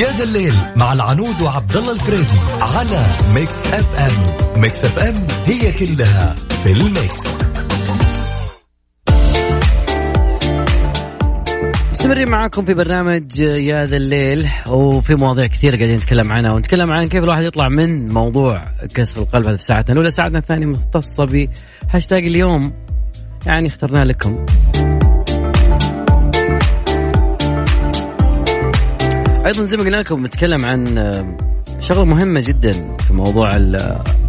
يا 0.00 0.10
ذا 0.16 0.24
الليل 0.24 0.54
مع 0.76 0.92
العنود 0.92 1.42
وعبد 1.42 1.76
الله 1.76 1.92
الفريدي 1.92 2.38
على 2.60 3.06
Mix 3.34 3.66
FM 3.66 4.36
Mix 4.60 4.84
FM 4.84 5.26
هي 5.46 5.72
كلها 5.72 6.36
في 6.64 6.72
ال 6.72 6.83
mix. 6.83 7.26
مستمرين 12.06 12.30
معاكم 12.30 12.64
في 12.64 12.74
برنامج 12.74 13.40
يا 13.40 13.86
ذا 13.86 13.96
الليل 13.96 14.48
وفي 14.68 15.14
مواضيع 15.14 15.46
كثيرة 15.46 15.76
قاعدين 15.76 15.96
نتكلم 15.96 16.32
عنها 16.32 16.52
ونتكلم 16.52 16.90
عن 16.90 17.08
كيف 17.08 17.24
الواحد 17.24 17.42
يطلع 17.42 17.68
من 17.68 18.08
موضوع 18.08 18.64
كسر 18.94 19.22
القلب 19.22 19.46
هذا 19.46 19.56
في 19.56 19.62
ساعتنا. 19.62 19.92
الأولى 19.92 20.10
ساعتنا 20.10 20.38
الثانية 20.38 20.66
مختصة 20.66 21.24
بهاشتاج 21.24 22.26
اليوم. 22.26 22.72
يعني 23.46 23.66
اخترناه 23.66 24.04
لكم. 24.04 24.46
أيضا 29.46 29.64
زي 29.64 29.76
ما 29.76 29.82
قلنا 29.82 29.96
لكم 29.96 30.22
بنتكلم 30.22 30.64
عن 30.64 30.86
شغلة 31.80 32.04
مهمة 32.04 32.40
جدا 32.40 32.96
في 32.96 33.12
موضوع 33.12 33.56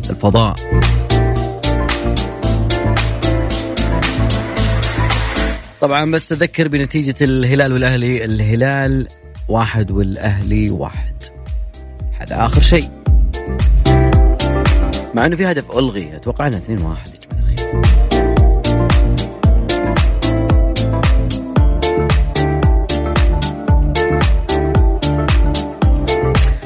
الفضاء. 0.09 0.55
طبعا 5.81 6.11
بس 6.11 6.31
اذكر 6.31 6.67
بنتيجة 6.67 7.15
الهلال 7.21 7.73
والأهلي 7.73 8.25
الهلال 8.25 9.07
واحد 9.47 9.91
والأهلي 9.91 10.69
واحد. 10.69 11.23
هذا 12.19 12.45
آخر 12.45 12.61
شيء. 12.61 12.89
مع 15.13 15.25
إنه 15.25 15.35
في 15.35 15.45
هدف 15.45 15.71
ألغي 15.71 16.15
أتوقع 16.15 16.47
إنه 16.47 16.57
2 16.57 16.81
1 16.81 17.07
يا 17.07 17.19
جماعة 17.19 17.53
الخير. 17.53 17.97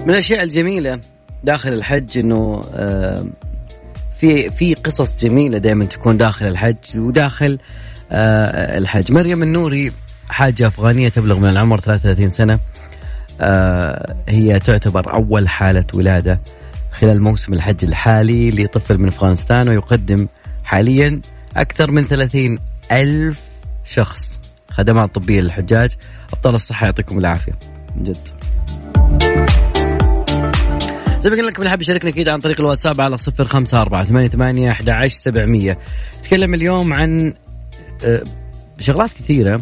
من 0.06 0.10
الأشياء 0.10 0.44
الجميلة 0.44 1.00
داخل 1.43 1.74
الحج 1.74 2.17
إنه 2.17 2.62
آه، 2.74 3.26
في 4.19 4.50
في 4.50 4.74
قصص 4.74 5.26
جميلة 5.26 5.58
دائما 5.58 5.86
تكون 5.86 6.17
داخل 6.17 6.47
الحج 6.47 6.97
وداخل 7.00 7.60
الحج 8.12 9.12
مريم 9.12 9.43
النوري 9.43 9.91
حاجة 10.30 10.67
أفغانية 10.67 11.10
تبلغ 11.10 11.39
من 11.39 11.50
العمر 11.50 11.80
33 11.80 12.30
سنة. 12.30 12.60
آه، 13.41 14.15
هي 14.30 14.60
تعتبر 14.60 15.13
أول 15.13 15.50
حالة 15.50 15.86
ولادة 15.93 16.41
خلال 16.91 17.21
موسم 17.21 17.54
الحج 17.54 17.86
الحالي 17.86 18.52
لطفل 18.52 18.97
من 18.97 19.08
أفغانستان 19.08 19.69
ويقدم 19.69 20.28
حاليا 20.63 21.21
أكثر 21.58 21.91
من 21.91 22.04
30 22.04 22.58
ألف 22.91 23.41
شخص. 23.86 24.39
خدمات 24.71 25.15
طبية 25.15 25.41
للحجاج. 25.41 25.91
أبطال 26.34 26.56
الصحة 26.56 26.86
يعطيكم 26.86 27.17
العافية. 27.19 27.54
جد. 27.97 28.28
زي 31.19 31.30
ما 31.30 31.36
قلنا 31.36 31.47
لكم 31.47 31.62
اللي 31.62 31.69
حاب 31.69 31.82
يشاركنا 31.82 32.10
أكيد 32.10 32.30
عن 32.30 32.39
طريق 32.39 32.60
الواتساب 32.60 33.02
على 33.02 33.17
صفر 33.17 33.45
خمسة 33.45 33.82
أربعة 33.82 34.04
ثمانية 34.06 34.28
ثمانية 34.28 34.71
أحد 34.71 34.89
عشر 34.89 35.15
سبعمية. 35.15 35.78
نتكلم 36.19 36.54
اليوم 36.54 36.93
عن 36.93 37.28
آه، 37.28 37.34
شغلات 38.79 39.09
كثيرة. 39.13 39.61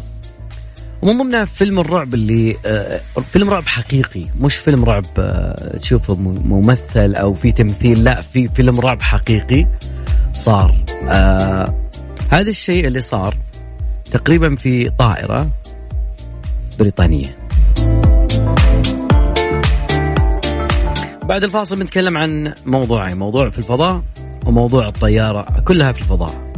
ومن 1.02 1.18
ضمنها 1.18 1.46
فيلم 1.46 1.80
الرعب 1.80 2.14
اللي 2.14 2.56
آه، 2.66 3.00
فيلم 3.32 3.50
رعب 3.50 3.64
حقيقي 3.68 4.26
مش 4.40 4.56
فيلم 4.56 4.86
رعب 4.86 5.06
آه، 5.20 5.78
تشوفه 5.78 6.16
ممثل 6.16 7.16
أو 7.16 7.34
في 7.34 7.52
تمثيل 7.52 8.04
لا 8.04 8.22
في 8.22 8.48
فيلم 8.48 8.80
رعب 8.80 9.02
حقيقي 9.02 9.68
صار. 10.34 10.76
هذا 12.30 12.50
الشيء 12.50 12.88
اللي 12.88 13.00
صار 13.00 13.38
تقريبا 14.12 14.56
في 14.56 14.90
طائرة 14.90 15.50
بريطانية. 16.80 17.38
بعد 21.24 21.44
الفاصل 21.44 21.76
بنتكلم 21.76 22.18
عن 22.18 22.54
موضوعين 22.66 23.18
موضوع 23.18 23.50
في 23.50 23.58
الفضاء 23.58 24.02
وموضوع 24.46 24.88
الطيارة 24.88 25.62
كلها 25.66 25.92
في 25.92 26.02
الفضاء. 26.02 26.49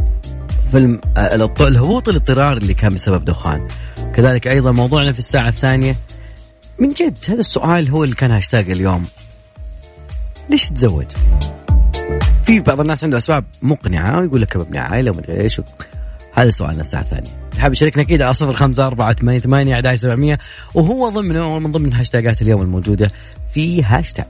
فيلم 0.71 1.01
آه، 1.17 1.49
الهبوط 1.61 2.09
الاضطراري 2.09 2.57
اللي 2.57 2.73
كان 2.73 2.93
بسبب 2.93 3.25
دخان. 3.25 3.67
كذلك 4.15 4.47
أيضا 4.47 4.71
موضوعنا 4.71 5.11
في 5.11 5.19
الساعة 5.19 5.47
الثانية. 5.47 5.95
من 6.79 6.89
جد 6.89 7.17
هذا 7.29 7.39
السؤال 7.39 7.89
هو 7.89 8.03
اللي 8.03 8.15
كان 8.15 8.31
هاشتاج 8.31 8.71
اليوم. 8.71 9.05
ليش 10.49 10.69
تتزوج؟ 10.69 11.05
في 12.45 12.59
بعض 12.59 12.79
الناس 12.79 13.03
عنده 13.03 13.17
أسباب 13.17 13.45
مقنعة 13.61 14.19
ويقول 14.19 14.41
لك 14.41 14.57
ببني 14.57 14.79
عائلة 14.79 15.11
ومدري 15.11 15.41
إيش. 15.41 15.61
هذا 16.33 16.49
سؤالنا 16.49 16.81
الساعة 16.81 17.01
الثانية. 17.01 17.29
حاب 17.57 17.71
يشاركنا 17.71 18.03
أكيد 18.03 18.21
على 18.21 18.33
صفر 18.33 18.53
خمسة 18.53 18.87
أربعة 18.87 19.13
ثمانية 19.13 19.39
ثمانية 19.39 19.73
أحد 19.73 19.95
سبعمية. 19.95 20.39
وهو 20.73 21.09
ضمنه 21.09 21.59
من 21.59 21.71
ضمن 21.71 21.93
هاشتاجات 21.93 22.41
اليوم 22.41 22.61
الموجودة 22.61 23.11
في 23.53 23.83
هاشتاج 23.83 24.25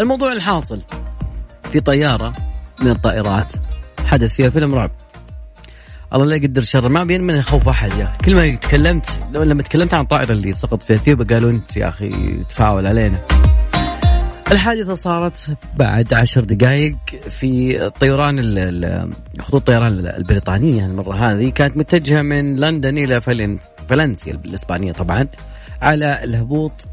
الموضوع 0.00 0.32
الحاصل. 0.32 0.80
في 1.74 1.80
طيارة 1.80 2.32
من 2.80 2.90
الطائرات. 2.90 3.46
حدث 4.06 4.34
فيها 4.34 4.50
فيلم 4.50 4.74
رعب. 4.74 4.90
الله 6.12 6.26
لا 6.26 6.36
يقدر 6.36 6.62
شر. 6.62 6.88
ما 6.88 7.04
بين 7.04 7.20
من 7.20 7.34
يخوف 7.34 7.68
أحد 7.68 7.92
يا 7.98 8.04
أخي. 8.04 8.18
كل 8.24 8.34
ما 8.34 8.54
تكلمت 8.54 9.20
لما 9.32 9.62
تكلمت 9.62 9.94
عن 9.94 10.00
الطائرة 10.00 10.32
اللي 10.32 10.52
سقط 10.52 10.82
في 10.82 10.94
اثيوبيا 10.94 11.26
قالوا 11.26 11.50
أنت 11.50 11.76
يا 11.76 11.88
أخي 11.88 12.10
تفاعل 12.48 12.86
علينا. 12.86 13.18
الحادثة 14.52 14.94
صارت 14.94 15.56
بعد 15.76 16.14
عشر 16.14 16.44
دقائق 16.44 16.96
في 17.30 17.78
طيران 18.00 18.38
خطوط 19.40 19.54
الطيران 19.54 20.06
البريطانية. 20.06 20.86
المرة 20.86 21.14
هذه 21.14 21.50
كانت 21.50 21.76
متجهة 21.76 22.22
من 22.22 22.56
لندن 22.56 22.98
إلى 22.98 23.20
فالنسيا 23.88 24.32
بالإسبانية 24.36 24.92
طبعا 24.92 25.28
على 25.82 26.24
الهبوط 26.24 26.86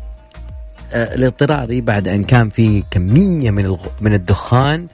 الاضطراري 0.94 1.82
بعد 1.82 2.08
أن 2.08 2.24
كان 2.24 2.50
في 2.50 2.84
كمية 2.92 3.52
من 3.52 3.78
من 4.02 4.14
الدخان 4.14 4.88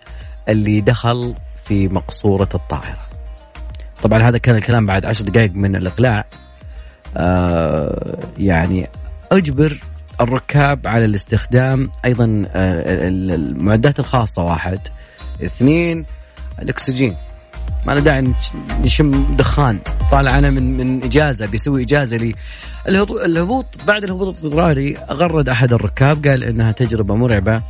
اللي 0.50 0.82
دخل 0.82 1.36
في 1.64 1.88
مقصورة 1.88 2.50
الطائرة. 2.56 3.08
طبعا 4.04 4.24
هذا 4.24 4.38
كان 4.38 4.56
الكلام 4.56 4.86
بعد 4.86 5.06
عشر 5.06 5.26
دقائق 5.26 5.52
من 5.56 5.76
الإقلاع. 5.76 6.26
آه 7.18 8.18
يعني 8.38 8.88
أجبر 9.32 9.80
الركاب 10.22 10.88
على 10.88 11.06
الاستخدام 11.06 11.92
أيضا 12.06 12.46
آه 12.48 13.08
المعدات 13.08 14.00
الخاصة 14.00 14.44
واحد 14.44 14.80
اثنين 15.44 16.06
الأكسجين 16.62 17.16
ما 17.86 17.92
له 17.92 18.00
داعي 18.00 18.34
نشم 18.82 19.36
دخان 19.36 19.80
طالع 20.12 20.38
أنا 20.38 20.50
من 20.50 20.78
من 20.78 21.04
إجازة 21.04 21.46
بيسوي 21.46 21.84
إجازة 21.84 22.18
لي 22.18 22.36
الهبوط 22.88 23.66
بعد 23.88 24.04
الهبوط 24.04 24.38
الاضطراري 24.38 24.98
غرد 25.10 25.50
أحد 25.50 25.74
الركاب 25.74 26.28
قال 26.28 26.44
إنها 26.44 26.72
تجربة 26.72 27.16
مرعبة 27.16 27.62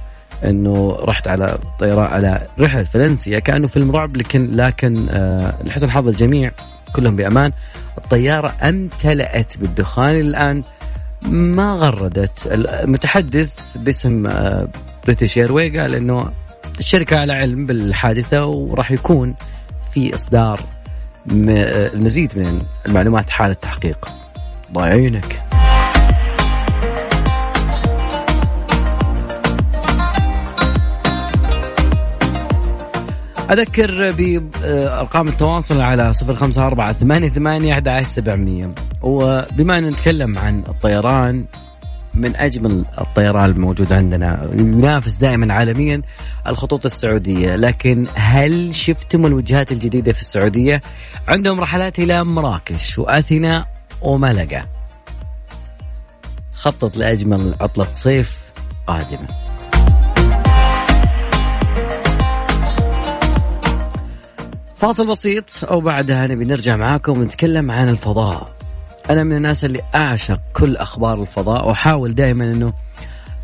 إنه 0.46 0.98
رحت 1.00 1.28
على 1.28 1.58
طيران 1.80 2.06
على 2.06 2.48
رحلة 2.60 2.84
فالنسيا 2.84 3.40
كأنه 3.40 3.68
فيلم 3.68 3.92
رعب 3.92 4.18
لكن 4.18 4.56
لكن 4.56 5.06
آه 5.10 5.54
لحسن 5.64 5.92
حظ 5.92 6.08
الجميع 6.08 6.52
كلهم 6.94 7.16
بأمان. 7.16 7.52
الطيارة 7.98 8.54
أمتلأت 8.64 9.58
بالدخان 9.58 10.20
الآن 10.20 10.64
ما 11.32 11.74
غردت. 11.74 12.48
المتحدث 12.48 13.78
باسم 13.78 14.30
بريتش 15.06 15.38
ايروي 15.38 15.80
قال 15.80 15.96
إنه 15.96 16.32
الشركة 16.80 17.18
على 17.18 17.34
علم 17.34 17.66
بالحادثة 17.66 18.46
وراح 18.46 18.92
يكون 18.92 19.36
في 19.92 20.16
إصدار 20.16 20.60
المزيد 21.32 22.38
من 22.38 22.62
المعلومات 22.86 23.30
حال 23.30 23.52
التحقيق. 23.52 24.08
ضايعينك 24.74 25.40
أذكر 33.52 34.12
بأرقام 34.12 35.28
التواصل 35.28 35.82
على 35.82 36.14
صفر 36.14 36.36
خمسة 36.36 36.68
أربعة 36.68 36.94
ثمانية 36.94 37.30
ثمانية 37.30 37.74
أحد 37.74 38.02
سبعمية. 38.02 38.72
وبما 39.02 39.78
أن 39.78 39.86
نتكلم 39.86 40.38
عن 40.38 40.64
الطيران 40.68 41.46
من 42.14 42.36
أجمل 42.36 42.86
الطيران 43.02 43.50
الموجود 43.50 43.94
عندنا 43.94 44.50
ينافس 44.54 45.16
دائما 45.16 45.54
عالميا 45.54 46.02
الخطوط 46.48 46.86
السعودية. 46.86 47.56
لكن 47.56 48.08
هل 48.16 48.76
شفتم 48.76 49.26
الوجهات 49.26 49.72
الجديدة 49.72 50.12
في 50.12 50.22
السعودية؟ 50.22 50.82
عندهم 51.28 51.60
رحلات 51.60 52.00
إلى 52.00 52.24
مراكش 52.24 53.00
وأثينا 53.00 53.66
وملقا 54.02 54.62
خطط 56.54 56.98
لأجمل 56.98 57.56
عطلة 57.62 57.88
صيف 57.94 58.52
قادمة. 58.88 59.28
فاصل 64.78 65.08
بسيط 65.08 65.64
أو 65.64 65.82
بعدها 65.82 66.28
نبي 66.28 66.46
نرجع 66.46 66.76
معاكم 66.76 67.20
ونتكلم 67.20 67.72
عن 67.72 67.90
الفضاء. 67.90 68.56
أنا 69.10 69.24
من 69.24 69.36
الناس 69.38 69.66
اللي 69.66 69.82
أعشق 69.96 70.40
كل 70.54 70.78
أخبار 70.78 71.22
الفضاء 71.22 71.68
وأحاول 71.68 72.16
دائما 72.16 72.44
إنه 72.44 72.74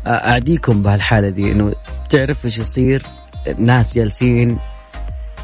أعديكم 0.06 0.82
بهالحالة 0.82 1.28
دي 1.28 1.52
إنه 1.52 1.72
تعرف 2.10 2.44
إيش 2.44 2.58
يصير 2.58 3.02
ناس 3.58 3.94
جالسين 3.94 4.58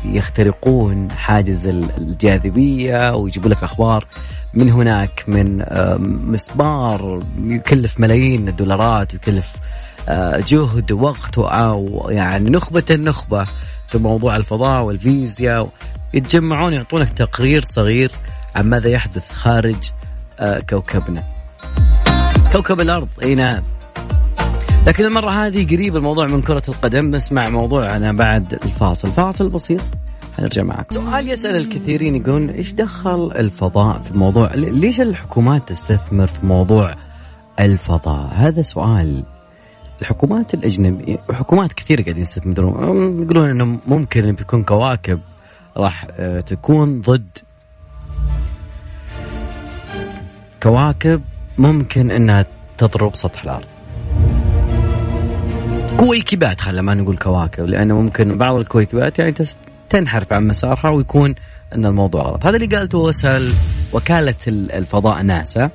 يخترقون 0.04 1.10
حاجز 1.10 1.66
الجاذبية 1.68 3.16
ويجيبوا 3.16 3.50
لك 3.50 3.64
أخبار. 3.64 4.06
من 4.54 4.70
هناك 4.70 5.24
من 5.26 5.64
مسمار 6.32 7.22
يكلف 7.38 8.00
ملايين 8.00 8.48
الدولارات 8.48 9.12
ويكلف 9.14 9.56
جهد 10.48 10.92
ووقت 10.92 11.38
يعني 12.08 12.50
نخبة 12.50 12.84
النخبة 12.90 13.46
في 13.88 13.98
موضوع 13.98 14.36
الفضاء 14.36 14.82
والفيزياء. 14.82 15.68
يتجمعون 16.14 16.72
يعطونك 16.72 17.12
تقرير 17.12 17.62
صغير 17.62 18.12
عن 18.56 18.68
ماذا 18.68 18.88
يحدث 18.88 19.32
خارج 19.32 19.90
آه، 20.40 20.60
كوكبنا. 20.60 21.22
كوكب 22.52 22.80
الأرض 22.80 23.08
أي 23.22 23.34
نعم. 23.34 23.62
لكن 24.90 25.04
المرة 25.04 25.30
هذه 25.30 25.66
قريب 25.66 25.96
الموضوع 25.96 26.26
من 26.26 26.42
كرة 26.42 26.62
القدم 26.68 27.10
نسمع 27.10 27.48
موضوعنا 27.48 28.12
بعد 28.12 28.54
الفاصل. 28.54 29.08
فاصل 29.08 29.48
بسيط 29.48 29.80
حنرجع 30.36 30.62
معك 30.62 30.92
سؤال 30.92 31.28
يسأل 31.28 31.56
الكثيرين 31.56 32.16
يقول 32.16 32.50
إيش 32.50 32.72
دخل 32.72 33.32
الفضاء 33.32 34.00
في 34.00 34.10
الموضوع 34.10 34.54
ليش 34.54 35.00
الحكومات 35.00 35.68
تستثمر 35.68 36.26
في 36.26 36.46
موضوع 36.46 36.94
الفضاء؟ 37.60 38.30
هذا 38.34 38.62
سؤال 38.62 39.24
الحكومات 40.00 40.54
الاجنبيه 40.54 41.18
حكومات 41.30 41.72
كثيره 41.72 42.02
قاعدين 42.02 42.22
يستثمرون. 42.22 43.22
يقولون 43.22 43.50
إنه 43.50 43.80
ممكن 43.86 44.24
إن 44.24 44.36
يكون 44.40 44.62
كواكب 44.62 45.20
راح 45.76 46.06
آه، 46.18 46.40
تكون 46.40 47.00
ضد 47.00 47.38
كواكب 50.62 51.22
ممكن 51.58 52.10
إنها 52.10 52.46
تضرب 52.78 53.16
سطح 53.16 53.42
الأرض. 53.42 53.79
كويكبات 56.00 56.60
خلينا 56.60 56.82
ما 56.82 56.94
نقول 56.94 57.16
كواكب 57.16 57.64
لأنه 57.64 58.00
ممكن 58.00 58.38
بعض 58.38 58.56
الكويكبات 58.56 59.18
يعني 59.18 59.34
تنحرف 59.88 60.32
عن 60.32 60.46
مسارها 60.46 60.90
ويكون 60.90 61.34
إن 61.74 61.86
الموضوع 61.86 62.22
غلط. 62.22 62.46
هذا 62.46 62.56
اللي 62.56 62.76
قالته 62.76 62.98
وسال 62.98 63.52
وكالة 63.92 64.34
الفضاء 64.48 65.22
ناسا. 65.22 65.70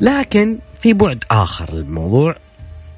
لكن 0.00 0.58
في 0.80 0.92
بعد 0.92 1.24
آخر 1.30 1.74
للموضوع 1.74 2.36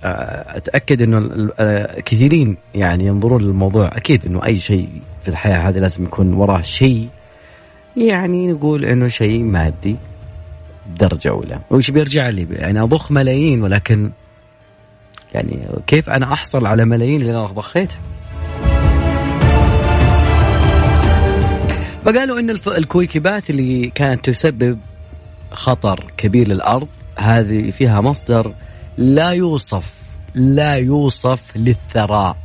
أتأكد 0.03 1.03
إنه 1.03 1.51
آه، 1.59 2.01
كثيرين 2.01 2.57
يعني 2.75 3.07
ينظرون 3.07 3.43
للموضوع. 3.43 3.89
أكيد 3.97 4.27
إنه 4.27 4.45
أي 4.45 4.57
شيء 4.57 4.89
في 5.23 5.29
الحياة 5.29 5.69
هذه 5.69 5.79
لازم 5.79 6.05
يكون 6.05 6.33
وراه 6.33 6.63
شيء 6.63 7.09
يعني 7.97 8.53
نقول 8.53 8.85
إنه 8.85 9.09
شيء 9.09 9.43
مادي 9.43 9.97
درجة 11.01 11.29
أولى. 11.29 11.59
وش 11.71 11.91
بيرجع 11.91 12.29
لي؟ 12.29 12.47
يعني 12.51 12.81
أضخ 12.81 13.13
ملايين 13.13 13.63
ولكن 13.63 14.11
يعني 15.35 15.69
كيف 15.87 16.11
أنا 16.11 16.33
أحصل 16.33 16.67
على 16.67 16.85
ملايين 16.85 17.21
اللي 17.21 17.31
أنا 17.31 17.47
ضخيتها؟ 17.47 17.99
فقالوا 22.05 22.39
إن 22.39 22.51
الكويكبات 22.51 23.51
اللي 23.51 23.91
كانت 23.95 24.25
تسبب 24.25 24.79
خطر 25.53 26.13
كبير 26.17 26.49
للأرض 26.49 26.89
هذه 27.19 27.71
فيها 27.71 28.01
مصدر 28.01 28.55
لا 28.99 29.31
يوصف 29.31 29.95
لا 30.35 30.75
يوصف 30.75 31.57
للثراء. 31.57 32.37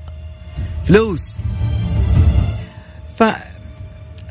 فلوس. 0.86 1.38
ف 3.18 3.24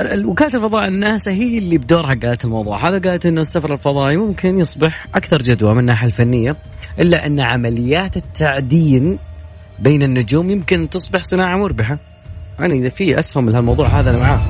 وكالة 0.00 0.54
الفضاء 0.54 0.88
الناسا 0.88 1.30
هي 1.30 1.58
اللي 1.58 1.78
بدورها 1.78 2.14
قالت 2.14 2.44
الموضوع. 2.44 2.88
هذا 2.88 3.11
قالت 3.11 3.26
إنه 3.26 3.40
السفر 3.40 3.72
الفضائي 3.72 4.16
ممكن 4.16 4.58
يصبح 4.58 5.06
أكثر 5.14 5.42
جدوى 5.42 5.74
من 5.74 5.80
الناحية 5.80 6.06
الفنية 6.06 6.56
إلا 6.98 7.26
أن 7.26 7.40
عمليات 7.40 8.16
التعدين 8.16 9.18
بين 9.78 10.02
النجوم 10.02 10.50
يمكن 10.50 10.88
تصبح 10.90 11.22
صناعة 11.22 11.56
مربحة. 11.56 11.98
يعني 12.58 12.78
إذا 12.78 12.88
في 12.88 13.18
أسهم 13.18 13.50
لهالموضوع 13.50 13.87
هذا 13.87 14.11
أنا 14.11 14.18
معاه. 14.18 14.40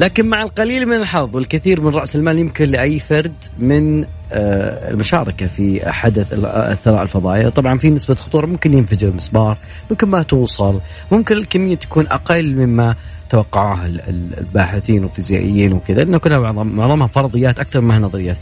لكن 0.00 0.26
مع 0.26 0.42
القليل 0.42 0.86
من 0.86 0.96
الحظ 0.96 1.36
والكثير 1.36 1.80
من 1.80 1.88
رأس 1.88 2.16
المال 2.16 2.38
يمكن 2.38 2.64
لأي 2.64 2.98
فرد 2.98 3.34
من 3.58 4.04
آه، 4.32 4.90
المشاركة 4.90 5.46
في 5.46 5.92
حدث 5.92 6.32
الثراء 6.32 7.02
الفضائي، 7.02 7.50
طبعا 7.50 7.76
في 7.76 7.90
نسبة 7.90 8.14
خطورة 8.14 8.46
ممكن 8.46 8.74
ينفجر 8.74 9.08
المسبار، 9.08 9.58
ممكن 9.90 10.08
ما 10.08 10.22
توصل، 10.22 10.80
ممكن 11.12 11.36
الكمية 11.36 11.74
تكون 11.74 12.06
أقل 12.06 12.54
مما 12.54 12.94
توقعوها 13.30 13.86
الباحثين 13.86 15.02
والفيزيائيين 15.02 15.72
وكذا، 15.72 16.02
لأنه 16.02 16.18
كلها 16.18 16.52
معظمها 16.52 17.06
فرضيات 17.06 17.58
أكثر 17.58 17.80
منها 17.80 17.98
نظريات. 17.98 18.36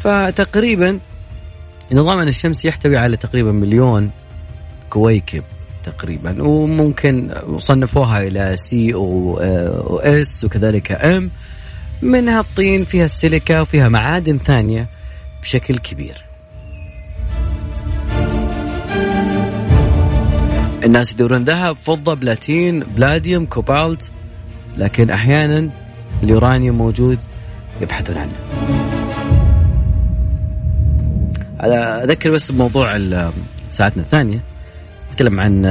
فتقريبا 0.00 0.98
نظامنا 1.92 2.28
الشمسي 2.28 2.68
يحتوي 2.68 2.96
على 2.96 3.16
تقريبا 3.16 3.52
مليون 3.52 4.10
كويكب 4.90 5.42
تقريبا 5.84 6.42
وممكن 6.42 7.34
صنفوها 7.56 8.26
إلى 8.26 8.56
C 8.56 8.94
أو 8.94 9.38
S 9.98 10.44
وكذلك 10.44 10.92
M 10.92 11.30
منها 12.02 12.40
الطين 12.40 12.84
فيها 12.84 13.04
السيليكا 13.04 13.60
وفيها 13.60 13.88
معادن 13.88 14.38
ثانية 14.38 14.88
بشكل 15.42 15.78
كبير. 15.78 16.24
الناس 20.84 21.12
يدورون 21.12 21.44
ذهب 21.44 21.76
فضة 21.76 22.14
بلاتين 22.14 22.80
بلاديوم 22.80 23.46
كوبالت 23.46 24.10
لكن 24.76 25.10
أحيانا 25.10 25.68
اليورانيوم 26.22 26.78
موجود 26.78 27.18
يبحثون 27.80 28.16
عنه. 28.16 28.32
أذكر 32.04 32.30
بس 32.30 32.52
بموضوع 32.52 32.98
ساعتنا 33.70 34.02
الثانية 34.02 34.40
نتكلم 35.08 35.40
عن 35.40 35.64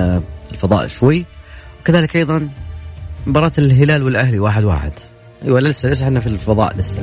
الفضاء 0.52 0.88
شوي. 0.88 1.26
وكذلك 1.82 2.16
أيضا 2.16 2.50
مباراة 3.28 3.52
الهلال 3.58 4.04
والأهلي 4.04 4.40
واحد 4.40 4.64
واحد. 4.64 4.92
أيوه 5.44 5.60
لسه 5.60 5.90
لسه 5.90 6.06
إحنا 6.06 6.20
في 6.20 6.28
الفضاء 6.28 6.78
لسه. 6.78 7.02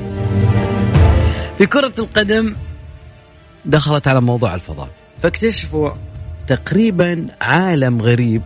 في 1.58 1.66
كرة 1.66 1.92
القدم 1.98 2.54
دخلت 3.64 4.08
على 4.08 4.20
موضوع 4.20 4.54
الفضاء. 4.54 4.88
فاكتشفوا 5.22 5.90
تقريبا 6.46 7.26
عالم 7.40 8.02
غريب 8.02 8.42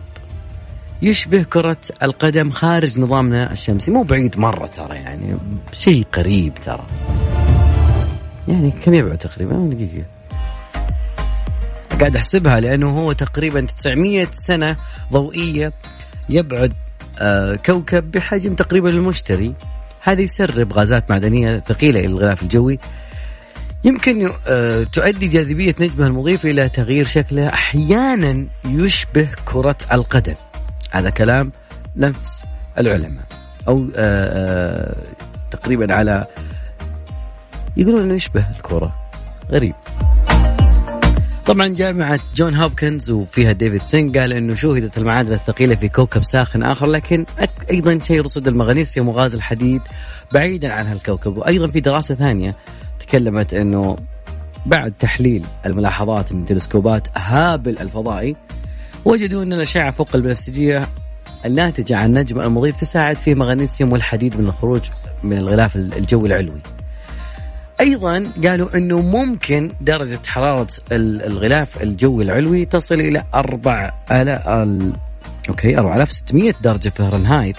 يشبه 1.03 1.43
كرة 1.43 1.77
القدم 2.03 2.49
خارج 2.49 2.99
نظامنا 2.99 3.51
الشمسي. 3.51 3.91
مو 3.91 4.03
بعيد 4.03 4.39
مرة 4.39 4.67
ترى 4.67 4.95
يعني 4.95 5.37
شيء 5.71 6.05
قريب 6.13 6.53
ترى. 6.53 6.87
يعني 8.47 8.71
كم 8.71 8.93
يبعد 8.93 9.17
تقريبا؟ 9.17 9.57
دقيقة. 9.57 10.05
قاعد 11.99 12.15
أحسبها 12.15 12.59
لأنه 12.59 12.89
هو 12.89 13.13
تقريبا 13.13 13.61
900 13.61 14.27
سنة 14.31 14.75
ضوئية 15.11 15.73
يبعد 16.29 16.73
آه، 17.19 17.55
كوكب 17.55 18.11
بحجم 18.11 18.55
تقريبا 18.55 18.89
المشتري. 18.89 19.53
هذا 20.01 20.21
يسرب 20.21 20.73
غازات 20.73 21.11
معدنية 21.11 21.59
ثقيلة 21.59 21.99
إلى 21.99 22.07
الغلاف 22.07 22.43
الجوي. 22.43 22.79
يمكن 23.83 24.31
آه، 24.47 24.83
تؤدي 24.83 25.27
جاذبية 25.27 25.75
نجمه 25.79 26.07
المضيف 26.07 26.45
إلى 26.45 26.69
تغيير 26.69 27.05
شكله. 27.05 27.47
أحيانا 27.47 28.47
يشبه 28.65 29.29
كرة 29.45 29.77
القدم. 29.91 30.35
هذا 30.93 31.09
كلام 31.09 31.51
نفس 31.95 32.43
العلماء 32.77 33.23
أو 33.67 33.87
آه، 33.95 34.95
تقريبا 35.51 35.93
على 35.93 36.25
يقولون 37.77 38.01
إنه 38.01 38.13
يشبه 38.13 38.45
الكره 38.57 38.95
غريب. 39.51 39.75
طبعا 41.45 41.67
جامعة 41.67 42.19
جون 42.35 42.55
هوبكنز 42.55 43.09
وفيها 43.09 43.51
ديفيد 43.51 43.83
سينغ 43.83 44.11
قال 44.11 44.33
إنه 44.33 44.55
شوهدت 44.55 44.97
المعادن 44.97 45.33
الثقيلة 45.33 45.75
في 45.75 45.89
كوكب 45.89 46.23
ساخن 46.23 46.63
آخر 46.63 46.85
لكن 46.85 47.25
أيضا 47.71 47.99
شيء 47.99 48.21
رصد 48.21 48.47
المغنيسيوم 48.47 49.07
وغاز 49.07 49.35
الحديد 49.35 49.81
بعيدا 50.33 50.73
عن 50.73 50.87
هالكوكب. 50.87 51.37
وأيضا 51.37 51.67
في 51.67 51.79
دراسة 51.79 52.15
ثانية 52.15 52.55
تكلمت 52.99 53.53
إنه 53.53 53.95
بعد 54.65 54.93
تحليل 54.99 55.45
الملاحظات 55.65 56.33
من 56.33 56.45
تلسكوبات 56.45 57.07
هابل 57.17 57.79
الفضائي 57.79 58.35
وجدوا 59.05 59.43
ان 59.43 59.53
الاشعة 59.53 59.91
فوق 59.91 60.15
البنفسجية 60.15 60.87
الناتجة 61.45 61.97
عن 61.97 62.13
نجم 62.13 62.39
المضيف 62.39 62.79
تساعد 62.81 63.15
في 63.15 63.35
مغنيسيوم 63.35 63.91
والحديد 63.91 64.39
من 64.39 64.47
الخروج 64.47 64.81
من 65.23 65.37
الغلاف 65.37 65.75
الجوي 65.75 66.27
العلوي. 66.27 66.61
أيضا 67.79 68.31
قالوا 68.43 68.77
إنه 68.77 69.01
ممكن 69.01 69.71
درجة 69.81 70.19
حرارة 70.27 70.67
الغلاف 70.91 71.83
الجوي 71.83 72.23
العلوي 72.23 72.65
تصل 72.65 72.95
إلى 72.95 73.23
4000 73.35 74.47
أوكي 75.49 75.77
4600 75.77 76.53
درجة 76.61 76.89
فهرنهايت. 76.89 77.57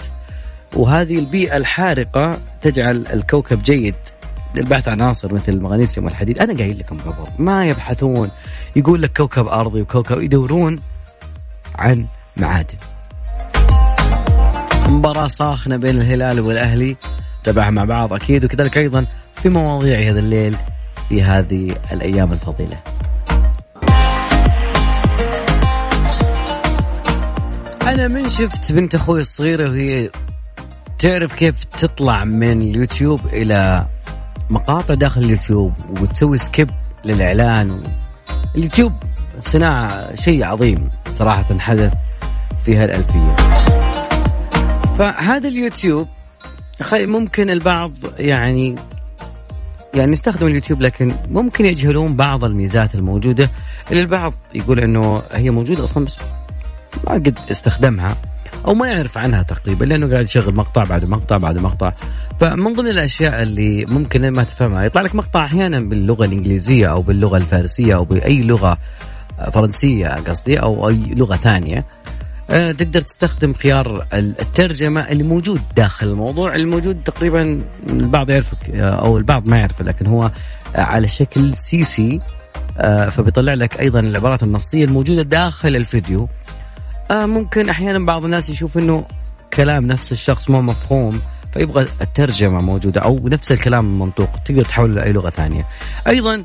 وهذه 0.75 1.19
البيئة 1.19 1.57
الحارقة 1.57 2.39
تجعل 2.61 3.07
الكوكب 3.13 3.63
جيد. 3.63 3.95
للبحث 4.55 4.87
عن 4.87 5.01
عناصر 5.01 5.33
مثل 5.33 5.53
المغنيسيوم 5.53 6.05
والحديد. 6.05 6.39
أنا 6.39 6.57
قايل 6.57 6.79
لكم 6.79 6.97
قبل 6.97 7.27
ما 7.37 7.65
يبحثون. 7.65 8.29
يقول 8.75 9.01
لك 9.01 9.17
كوكب 9.17 9.47
أرضي 9.47 9.81
وكوكب 9.81 10.21
يدورون. 10.21 10.79
عن 11.79 12.05
معادن. 12.37 12.77
مباراة 14.87 15.27
صاخنة 15.27 15.77
بين 15.77 16.01
الهلال 16.01 16.39
والأهلي 16.39 16.95
تابعها 17.43 17.69
مع 17.69 17.83
بعض 17.83 18.13
أكيد 18.13 18.45
وكذلك 18.45 18.77
أيضا 18.77 19.05
في 19.35 19.49
مواضيع 19.49 19.99
هذا 19.99 20.19
الليل 20.19 20.57
في 21.09 21.23
هذه 21.23 21.75
الأيام 21.91 22.33
الفضيلة. 22.33 22.77
أنا 27.87 28.07
من 28.07 28.29
شفت 28.29 28.71
بنت 28.71 28.95
أخوي 28.95 29.21
الصغيرة 29.21 29.69
وهي 29.69 30.09
تعرف 30.99 31.33
كيف 31.33 31.63
تطلع 31.63 32.23
من 32.23 32.61
اليوتيوب 32.61 33.21
إلى 33.33 33.85
مقاطع 34.49 34.93
داخل 34.93 35.21
اليوتيوب 35.21 35.73
وتسوي 36.01 36.37
skip 36.37 36.69
للإعلان. 37.05 37.71
و... 37.71 37.79
اليوتيوب 38.55 38.93
صناعة 39.39 40.15
شيء 40.15 40.45
عظيم 40.45 40.89
صراحة 41.13 41.59
حدث 41.59 41.93
في 42.65 42.75
هالألفية. 42.75 43.35
فهذا 44.97 45.47
اليوتيوب 45.47 46.07
ممكن 46.93 47.49
البعض 47.49 47.91
يعني 48.19 48.75
يعني 49.93 50.11
يستخدم 50.11 50.47
اليوتيوب 50.47 50.81
لكن 50.81 51.11
ممكن 51.29 51.65
يجهلون 51.65 52.15
بعض 52.15 52.43
الميزات 52.43 52.95
الموجودة 52.95 53.49
اللي 53.91 54.01
البعض 54.01 54.33
يقول 54.55 54.79
إنه 54.79 55.21
هي 55.33 55.49
موجودة 55.49 55.83
أصلا 55.83 56.05
بس 56.05 56.17
ما 57.07 57.13
قد 57.13 57.39
استخدمها 57.51 58.17
أو 58.67 58.73
ما 58.73 58.87
يعرف 58.87 59.17
عنها 59.17 59.41
تقريبا 59.41 59.85
لأنه 59.85 60.09
قاعد 60.11 60.25
يشغل 60.25 60.55
مقطع 60.55 60.83
بعد 60.83 61.05
مقطع 61.05 61.37
بعد 61.37 61.57
مقطع. 61.57 61.93
فمن 62.39 62.73
ضمن 62.73 62.87
الأشياء 62.87 63.41
اللي 63.41 63.85
ممكن 63.85 64.27
ما 64.27 64.43
تفهمها 64.43 64.83
يطلع 64.83 65.01
لك 65.01 65.15
مقطع 65.15 65.45
أحيانا 65.45 65.79
باللغة 65.79 66.25
الإنجليزية 66.25 66.91
أو 66.91 67.01
باللغة 67.01 67.37
الفارسية 67.37 67.95
أو 67.95 68.03
بأي 68.03 68.41
لغة 68.41 68.77
فرنسية 69.53 70.07
قصدي 70.07 70.59
أو 70.59 70.89
أي 70.89 71.11
لغة 71.15 71.35
ثانية. 71.35 71.85
آه، 72.49 72.71
تقدر 72.71 73.01
تستخدم 73.01 73.53
خيار 73.53 74.07
الترجمة 74.13 75.01
اللي 75.01 75.23
موجود 75.23 75.61
داخل 75.75 76.07
الموضوع 76.07 76.55
الموجود 76.55 77.03
تقريبا 77.03 77.61
البعض 77.89 78.29
يعرفه 78.29 78.57
آه، 78.73 78.81
أو 78.81 79.17
البعض 79.17 79.47
ما 79.47 79.57
يعرفه 79.57 79.83
لكن 79.83 80.07
هو 80.07 80.31
آه، 80.75 80.81
على 80.81 81.07
شكل 81.07 81.55
CC 81.55 82.21
فبيطلع 83.11 83.53
لك 83.53 83.79
أيضا 83.79 83.99
العبارات 83.99 84.43
النصية 84.43 84.85
الموجودة 84.85 85.21
داخل 85.21 85.75
الفيديو. 85.75 86.27
ممكن 87.11 87.69
أحيانا 87.69 88.05
بعض 88.05 88.25
الناس 88.25 88.49
يشوف 88.49 88.77
أنه 88.77 89.05
كلام 89.53 89.87
نفس 89.87 90.11
الشخص 90.11 90.49
مو 90.49 90.61
مفهوم 90.61 91.21
فيبغى 91.53 91.85
الترجمة 92.01 92.61
موجودة 92.61 93.01
أو 93.01 93.27
نفس 93.27 93.51
الكلام 93.51 93.85
المنطوق 93.85 94.29
تقدر 94.45 94.65
تحوله 94.65 94.93
لأي 94.93 95.11
لغة 95.13 95.29
ثانية. 95.29 95.65
أيضا 96.07 96.43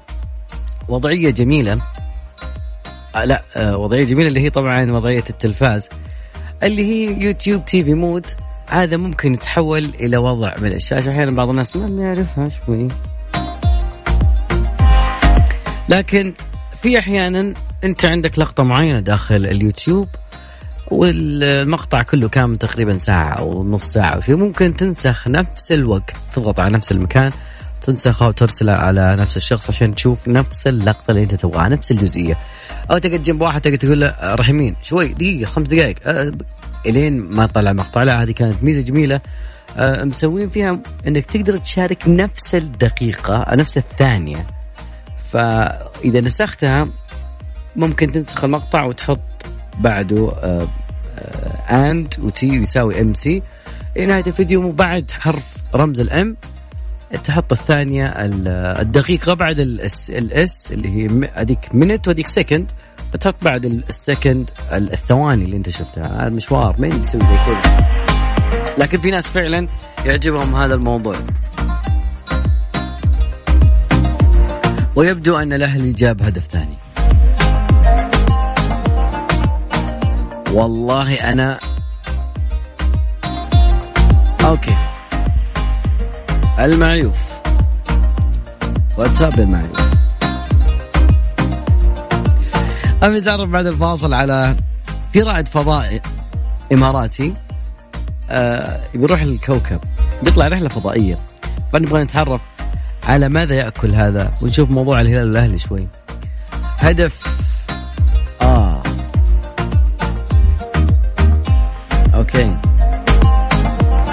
وضعية 0.89 1.31
جميلة 1.31 1.81
آه 3.17 3.25
لا 3.25 3.43
آه 3.57 3.77
وضعية 3.77 4.05
جميلة 4.05 4.29
اللي 4.29 4.41
هي 4.41 4.51
طبعا 4.51 4.93
وضعية 4.93 5.25
التلفاز. 5.31 5.89
اللي 6.63 6.83
هي 6.83 7.23
YouTube 7.23 7.65
TV 7.65 7.95
mode. 7.95 8.27
هذا 8.71 8.97
ممكن 8.97 9.35
يتحول 9.35 9.85
إلى 9.85 10.17
وضع 10.17 10.55
من 10.61 10.73
الشاشه 10.73 11.11
أحيانا 11.11 11.31
بعض 11.31 11.49
الناس 11.49 11.77
ما 11.77 12.03
يعرفها 12.03 12.49
شوي. 12.67 12.89
لكن 15.89 16.33
في 16.83 16.99
أحيانا 16.99 17.55
أنت 17.85 18.05
عندك 18.05 18.39
لقطة 18.39 18.63
معينة 18.63 19.01
داخل 19.01 19.37
اليوتيوب 19.37 20.09
والمقطع 20.91 22.03
كله 22.03 22.29
كامل 22.29 22.57
تقريبا 22.59 22.99
ساعة 22.99 23.33
أو 23.33 23.65
نص 23.65 23.85
ساعة 23.85 24.15
أو 24.15 24.21
شيء 24.21 24.37
ممكن 24.37 24.77
تنسخ 24.77 25.29
نفس 25.29 25.73
الوقت 25.73 26.17
تضغط 26.35 26.61
على 26.61 26.75
نفس 26.75 26.93
المكان. 26.93 27.33
تنسخها 27.83 28.29
وترسلها 28.29 28.77
على 28.77 29.17
نفس 29.17 29.37
الشخص 29.37 29.69
عشان 29.69 29.95
تشوف 29.95 30.29
نفس 30.29 30.67
اللقطة 30.67 31.11
اللي 31.11 31.23
أنت 31.23 31.35
تبغاها 31.35 31.69
نفس 31.69 31.91
الجزئية. 31.91 32.39
أو 32.91 32.99
تقعد 32.99 33.23
جنب 33.23 33.41
واحد 33.41 33.61
تقعد 33.61 33.79
تقول 33.79 34.01
له 34.01 34.07
آه، 34.07 34.35
رحمين 34.35 34.77
شوي 34.83 35.09
دقيقة 35.09 35.49
خمس 35.49 35.69
دقائق 35.69 35.97
أه 36.05 36.33
إلين 36.87 37.21
ما 37.21 37.47
طلع 37.47 37.73
مقطع 37.73 38.03
لا 38.03 38.23
هذه 38.23 38.31
كانت 38.31 38.63
ميزة 38.63 38.81
جميلة. 38.81 39.21
أه 39.77 40.05
مسوين 40.05 40.49
فيها 40.49 40.81
إنك 41.07 41.27
تقدر 41.27 41.57
تشارك 41.57 42.09
نفس 42.09 42.55
الدقيقة 42.55 43.55
نفس 43.55 43.79
الثانية. 43.79 44.47
فإذا 45.33 46.21
نسختها 46.21 46.89
ممكن 47.77 48.13
تنسخ 48.13 48.45
المقطع 48.45 48.85
وتحط 48.85 49.21
بعده 49.79 50.33
and 51.71 52.15
و 52.19 52.33
T 52.33 52.47
يساوي 52.47 53.01
M 53.01 53.15
S 53.15 53.43
نهاية 53.97 54.25
الفيديو 54.27 54.69
وبعد 54.69 55.11
حرف 55.11 55.57
رمز 55.75 56.01
ال 56.01 56.19
M 56.19 56.37
تحط 57.25 57.53
الثانية 57.53 58.07
الدقيقه 58.81 59.35
بعد 59.35 59.59
ال 59.59 59.85
S 59.85 60.11
ال 60.11 60.42
S 60.42 60.73
اللي 60.73 60.89
هي 60.89 61.31
هذيك 61.35 61.75
minute 61.75 62.09
وهذيك 62.09 62.27
second 62.27 62.73
بتحط 63.15 63.35
بعد 63.43 63.65
ال 63.65 63.77
second 63.77 64.51
الثواني 64.73 65.45
اللي 65.45 65.57
انت 65.57 65.69
شفتها. 65.69 66.27
هذا 66.27 66.29
مشوار 66.29 66.75
ما 66.79 66.89
بيسوي 66.89 67.21
زي 67.21 67.37
كذا. 67.47 67.87
لكن 68.79 69.01
في 69.01 69.11
ناس 69.11 69.27
فعلا 69.27 69.69
يعجبهم 70.05 70.57
هذا 70.57 70.75
الموضوع. 70.75 71.15
ويبدو 74.97 75.37
أن 75.37 75.53
الأهلي 75.53 75.93
جاب 75.93 76.23
هدف 76.23 76.47
ثاني. 76.47 76.77
والله 80.53 81.15
أنا 81.15 81.59
أوكي. 84.45 84.90
المعيوف 86.65 87.17
واتساب 88.99 89.41
المعيوف 89.41 89.91
أبي 93.03 93.21
تعرف 93.21 93.49
بعد 93.49 93.67
الفاصل 93.67 94.15
على 94.15 94.57
في 95.13 95.23
رائد 95.23 95.49
فضائي 95.49 96.01
إماراتي. 96.73 97.35
آه 98.31 98.81
بيروح 98.95 99.23
للكوكب. 99.23 99.81
بيطلع 100.23 100.49
رحلة 100.49 100.69
فضائية. 100.69 101.19
فنبغى 101.73 102.03
نتعرف 102.03 102.41
على 103.07 103.29
ماذا 103.29 103.55
يأكل 103.55 103.95
هذا. 103.95 104.33
ونشوف 104.43 104.71
موضوع 104.71 105.01
الهلال 105.01 105.29
الأهلي 105.31 105.59
شوي. 105.59 105.89
هدف 106.79 107.27
آه 108.43 108.83
أوكي. 112.15 112.57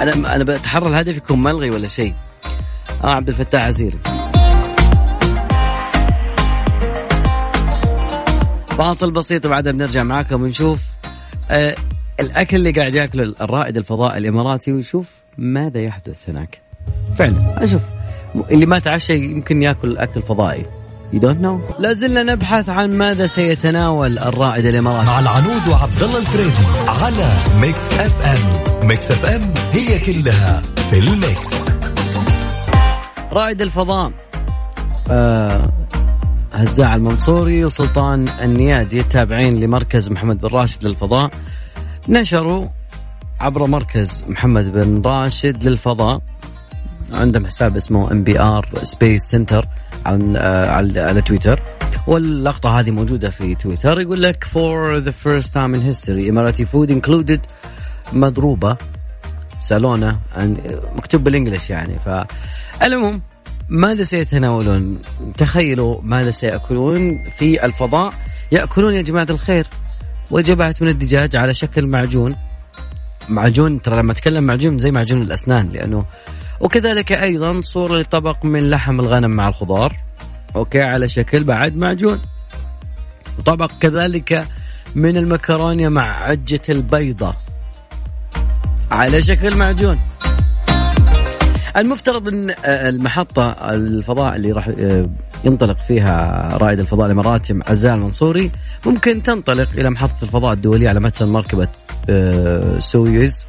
أنا 0.02 0.34
أنا 0.34 0.44
بتحرى 0.44 0.88
الهدف 0.88 1.16
يكون 1.16 1.42
ملغي 1.42 1.70
ولا 1.70 1.88
شيء. 1.88 2.14
آه 3.04 3.10
عبد 3.10 3.28
الفتاح 3.28 3.64
عسيري 3.64 3.98
فاصل 8.68 9.10
بسيط 9.10 9.46
وبعدها 9.46 9.72
بنرجع 9.72 10.02
معاكم 10.02 10.42
ونشوف 10.42 10.78
آه 11.50 11.74
الأكل 12.20 12.56
اللي 12.56 12.70
قاعد 12.70 12.94
ياكله 12.94 13.34
الرائد 13.40 13.76
الفضاء 13.76 14.18
الإماراتي 14.18 14.72
ويشوف 14.72 15.06
ماذا 15.38 15.80
يحدث 15.80 16.28
هناك. 16.28 16.60
فعلا. 17.18 17.64
أشوف 17.64 17.82
اللي 18.50 18.66
ما 18.66 18.78
تعشى 18.78 19.14
يمكن 19.14 19.62
ياكل 19.62 19.98
أكل 19.98 20.22
فضائي. 20.22 20.66
You 21.12 21.16
don't 21.16 21.42
know. 21.42 21.80
لا 21.80 21.92
زلنا 21.92 22.22
نبحث 22.22 22.68
عن 22.68 22.96
ماذا 22.96 23.26
سيتناول 23.26 24.18
الرائد 24.18 24.66
الإماراتي. 24.66 25.06
مع 25.06 25.20
العنود 25.20 25.68
وعبد 25.68 26.02
الله 26.02 26.18
الفريدي 26.18 26.66
على 26.88 27.28
Mix 27.60 27.92
FM 27.92 28.88
Mix 28.88 29.10
FM 29.10 29.54
هي 29.72 29.98
كلها 29.98 30.62
في 30.90 30.98
ال 30.98 31.12
mix. 31.12 31.68
رائد 33.32 33.62
الفضاء. 33.62 34.12
آه 35.10 35.72
هزاع 36.52 36.94
المنصوري 36.94 37.64
وسلطان 37.64 38.28
النيادي 38.42 39.00
التابعين 39.00 39.60
لمركز 39.60 40.10
محمد 40.10 40.40
بن 40.40 40.48
راشد 40.48 40.84
للفضاء. 40.84 41.30
نشروا 42.08 42.66
عبر 43.40 43.66
مركز 43.66 44.24
محمد 44.28 44.72
بن 44.72 45.02
راشد 45.06 45.64
للفضاء. 45.64 46.22
عندهم 47.12 47.46
حساب 47.46 47.76
اسمه 47.76 48.12
MBR 48.12 48.68
Space 48.82 49.22
Centre 49.22 49.68
على 50.06 51.00
على 51.00 51.22
تويتر. 51.22 51.62
واللقطة 52.06 52.80
هذه 52.80 52.90
موجودة 52.90 53.30
في 53.30 53.54
تويتر. 53.54 54.00
يقول 54.00 54.22
لك 54.22 54.44
for 54.44 55.00
the 55.04 55.12
first 55.12 55.52
time 55.52 55.74
in 55.74 55.80
history 55.92 56.30
Emirati 56.30 56.64
food 56.64 56.90
included 56.90 57.40
مضروبة 58.12 58.76
سالونا 59.60 60.18
مكتوب 60.96 61.24
بال 61.24 61.34
English 61.34 61.70
يعني 61.70 61.98
فالعموم 62.80 63.22
ماذا 63.68 64.04
سيتناولون؟ 64.04 64.98
تخيلوا 65.36 66.00
ماذا 66.02 66.30
سيأكلون 66.30 67.24
في 67.38 67.64
الفضاء. 67.64 68.14
يأكلون 68.52 68.94
يا 68.94 69.02
جماعة 69.02 69.26
الخير. 69.30 69.66
وجبات 70.30 70.82
من 70.82 70.88
الدجاج 70.88 71.36
على 71.36 71.54
شكل 71.54 71.86
معجون. 71.86 72.36
معجون 73.28 73.82
ترى 73.82 73.96
لما 73.96 74.12
أتكلم 74.12 74.44
معجون 74.44 74.78
زي 74.78 74.90
معجون 74.90 75.22
الأسنان 75.22 75.68
لأنه 75.68 76.04
وكذلك 76.60 77.12
أيضا 77.12 77.60
صورة 77.60 77.98
لطبق 77.98 78.44
من 78.44 78.70
لحم 78.70 79.00
الغنم 79.00 79.30
مع 79.30 79.48
الخضار. 79.48 79.96
أوكي 80.56 80.82
على 80.82 81.08
شكل 81.08 81.44
بعد 81.44 81.76
معجون. 81.76 82.20
وطبق 83.38 83.70
كذلك 83.80 84.46
من 84.94 85.16
المكرونة 85.16 85.88
مع 85.88 86.22
عجة 86.22 86.60
البيضة. 86.68 87.34
على 88.90 89.22
شكل 89.22 89.56
معجون. 89.56 89.98
المفترض 91.76 92.28
إن 92.28 92.54
المحطة 92.64 93.50
الفضاء 93.50 94.36
اللي 94.36 94.52
راح 94.52 94.68
آه، 94.78 95.10
ينطلق 95.44 95.78
فيها 95.78 96.48
رائد 96.52 96.80
الفضاء 96.80 97.06
الإماراتي 97.06 97.60
هزاع 97.66 97.92
المنصوري 97.92 98.50
ممكن 98.86 99.22
تنطلق 99.22 99.68
إلى 99.78 99.90
محطة 99.90 100.22
الفضاء 100.24 100.52
الدولية 100.52 100.88
على 100.88 101.00
متن 101.00 101.28
مركبة 101.28 101.68
آه، 102.10 102.78
سويوز 102.78 103.46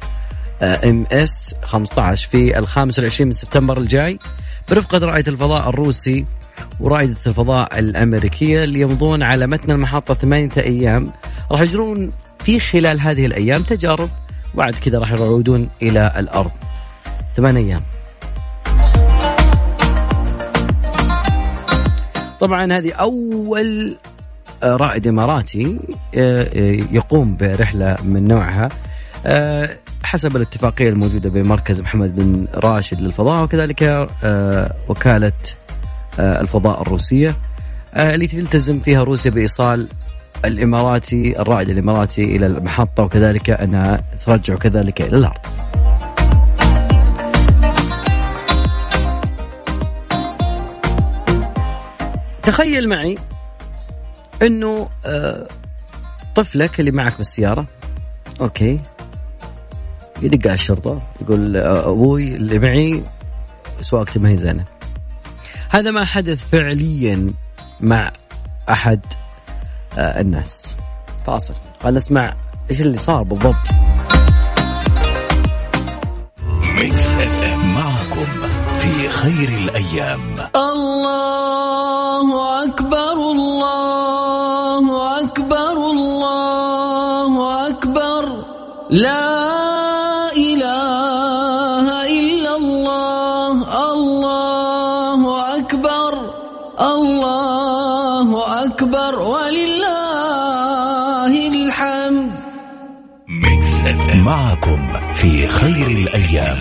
MS 0.62 1.54
15 1.62 2.28
في 2.28 2.58
ال 2.58 2.66
25 2.66 3.28
من 3.28 3.32
سبتمبر 3.32 3.78
الجاي 3.78 4.18
برفقة 4.70 4.98
رائد 4.98 5.28
الفضاء 5.28 5.68
الروسي 5.68 6.26
ورائدة 6.80 7.16
الفضاء 7.26 7.78
الأمريكية 7.78 8.64
اللي 8.64 8.80
يمضون 8.80 9.22
على 9.22 9.46
متن 9.46 9.72
المحطة 9.72 10.14
ثمانية 10.14 10.50
أيام. 10.56 11.12
راح 11.52 11.60
يجرون 11.60 12.10
في 12.38 12.60
خلال 12.60 13.00
هذه 13.00 13.26
الأيام 13.26 13.62
تجارب 13.62 14.10
وبعد 14.54 14.74
كذا 14.74 14.98
راح 14.98 15.12
يعودون 15.12 15.68
إلى 15.82 16.12
الأرض. 16.16 16.50
ثمان 17.36 17.56
أيام. 17.56 17.80
طبعا 22.40 22.72
هذه 22.72 22.92
أول 22.92 23.96
آه، 24.62 24.76
رائد 24.76 25.06
إماراتي 25.06 25.78
آه، 26.14 26.42
آه، 26.42 26.86
يقوم 26.90 27.36
برحلة 27.36 27.96
من 28.04 28.28
نوعها 28.28 28.68
حسب 30.04 30.36
الاتفاقية 30.36 30.88
الموجودة 30.88 31.30
بين 31.30 31.46
مركز 31.46 31.80
محمد 31.80 32.16
بن 32.16 32.46
راشد 32.54 33.00
للفضاء 33.00 33.42
وكذلك 33.42 34.08
وكالة 34.88 35.32
الفضاء 36.18 36.82
الروسية 36.82 37.34
التي 37.96 38.40
تلتزم 38.40 38.80
فيها 38.80 39.02
روسيا 39.02 39.30
بإيصال 39.30 39.88
الإماراتي 40.44 41.40
الرائد 41.40 41.68
الإماراتي 41.68 42.24
إلى 42.24 42.46
المحطة 42.46 43.02
وكذلك 43.02 43.50
أنها 43.50 44.00
ترجع 44.26 44.54
كذلك 44.54 45.02
إلى 45.02 45.16
الأرض. 45.16 45.46
تخيل 52.50 52.88
معي 52.88 53.18
انه 54.42 54.88
آه، 55.04 55.46
طفلك 56.34 56.80
اللي 56.80 56.90
معك 56.90 57.16
بالسيارة 57.16 57.66
أوكي 58.40 58.80
يدق 60.22 60.46
على 60.46 60.54
الشرطة 60.54 61.02
يقول 61.20 61.56
آه، 61.56 61.90
أبوي 61.90 62.36
اللي 62.36 62.58
معي 62.58 63.04
سواقتي 63.80 64.18
ما 64.18 64.28
هي 64.28 64.36
زينة. 64.36 64.64
هذا 65.68 65.90
ما 65.90 66.04
حدث 66.04 66.48
فعليا 66.48 67.32
مع 67.80 68.12
أحد 68.70 69.00
آه، 69.98 70.20
الناس. 70.20 70.76
فاصل. 71.26 71.54
خلينا 71.82 71.96
نسمع 71.96 72.34
إيش 72.70 72.80
اللي 72.80 72.98
صار 72.98 73.22
بالضبط. 73.22 73.70
معكم 77.74 78.46
في 78.78 79.08
خير 79.08 79.48
الأيام. 79.48 80.34
الله 80.56 81.69
أكبر 82.64 83.12
الله 83.12 84.84
أكبر 85.20 85.76
الله 85.90 87.32
أكبر. 87.68 88.24
لا 88.90 90.32
إله 90.36 91.86
إلا 92.18 92.56
الله 92.56 93.52
الله 93.92 95.20
أكبر 95.56 96.12
الله 96.80 98.28
أكبر. 98.64 99.12
ولله 99.18 100.12
الحمد. 101.48 102.30
معكم 104.14 104.82
في 105.14 105.46
خير 105.46 105.86
الأيام. 105.86 106.58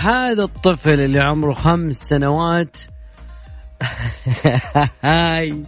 هذا 0.00 0.42
الطفل 0.42 1.00
اللي 1.00 1.20
عمره 1.20 1.52
خمس 1.52 1.94
سنوات 1.94 2.76
هاي. 5.02 5.64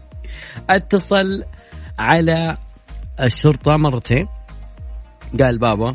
اتصل 0.70 1.44
على 1.98 2.56
الشرطة 3.20 3.76
مرتين. 3.76 4.28
قال 5.40 5.58
بابا 5.58 5.92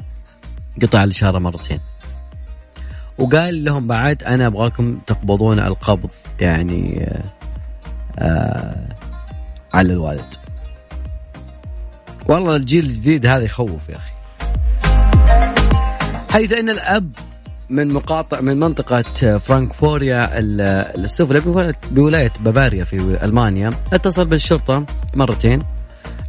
قطع 0.81 1.03
الإشارة 1.03 1.39
مرتين. 1.39 1.79
وقال 3.17 3.63
لهم 3.63 3.87
بعد 3.87 4.23
أنا 4.23 4.47
أبغاكم 4.47 4.99
تقبضون 5.07 5.59
القبض 5.59 6.09
يعني 6.41 7.03
آه 7.03 7.23
آه 8.19 8.95
على 9.73 9.93
الوالد. 9.93 10.35
والله 12.29 12.55
الجيل 12.55 12.85
الجديد 12.85 13.25
هذا 13.25 13.43
يخوف 13.43 13.89
يا 13.89 13.95
أخي. 13.95 14.11
حيث 16.31 16.51
أن 16.51 16.69
الأب 16.69 17.11
من 17.69 17.93
مقاطع 17.93 18.41
من 18.41 18.59
منطقة 18.59 19.37
فرانكفوريا 19.37 20.29
السفلى 20.39 21.41
بولاية 21.91 22.31
بافاريا 22.39 22.83
في 22.83 23.23
ألمانيا. 23.23 23.71
اتصل 23.93 24.25
بالشرطة 24.25 24.85
مرتين 25.15 25.59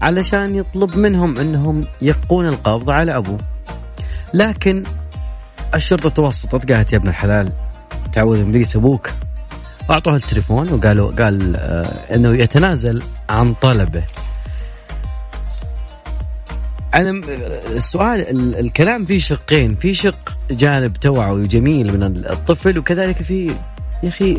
علشان 0.03 0.55
يطلب 0.55 0.97
منهم 0.97 1.39
أنهم 1.39 1.87
يقون 2.03 2.49
القبض 2.49 2.91
على 2.91 3.17
أبوه. 3.17 3.39
لكن 4.35 4.85
الشرطة 5.75 6.09
توسطت 6.09 6.73
قالت 6.73 6.93
يا 6.93 6.99
ابن 6.99 7.09
الحلال 7.09 7.53
تعوذ 8.13 8.45
من 8.45 8.53
بيس 8.53 8.77
أبوك. 8.77 9.11
وأعطوه 9.89 10.17
التليفون 10.17 10.73
وقالوا 10.73 11.11
قال 11.11 11.57
آه، 11.57 12.15
أنه 12.15 12.43
يتنازل 12.43 13.03
عن 13.31 13.55
طلبه. 13.55 14.03
أنا 16.95 17.11
السؤال 17.77 18.21
الكلام 18.59 19.05
فيه 19.05 19.19
شقين 19.19 19.75
في 19.75 19.95
شق 19.95 20.40
جانب 20.51 20.97
توعوي 20.97 21.47
جميل 21.47 21.99
من 21.99 22.03
الطفل 22.27 22.79
وكذلك 22.79 23.23
في 23.23 23.47
يا 24.03 24.09
أخي 24.09 24.39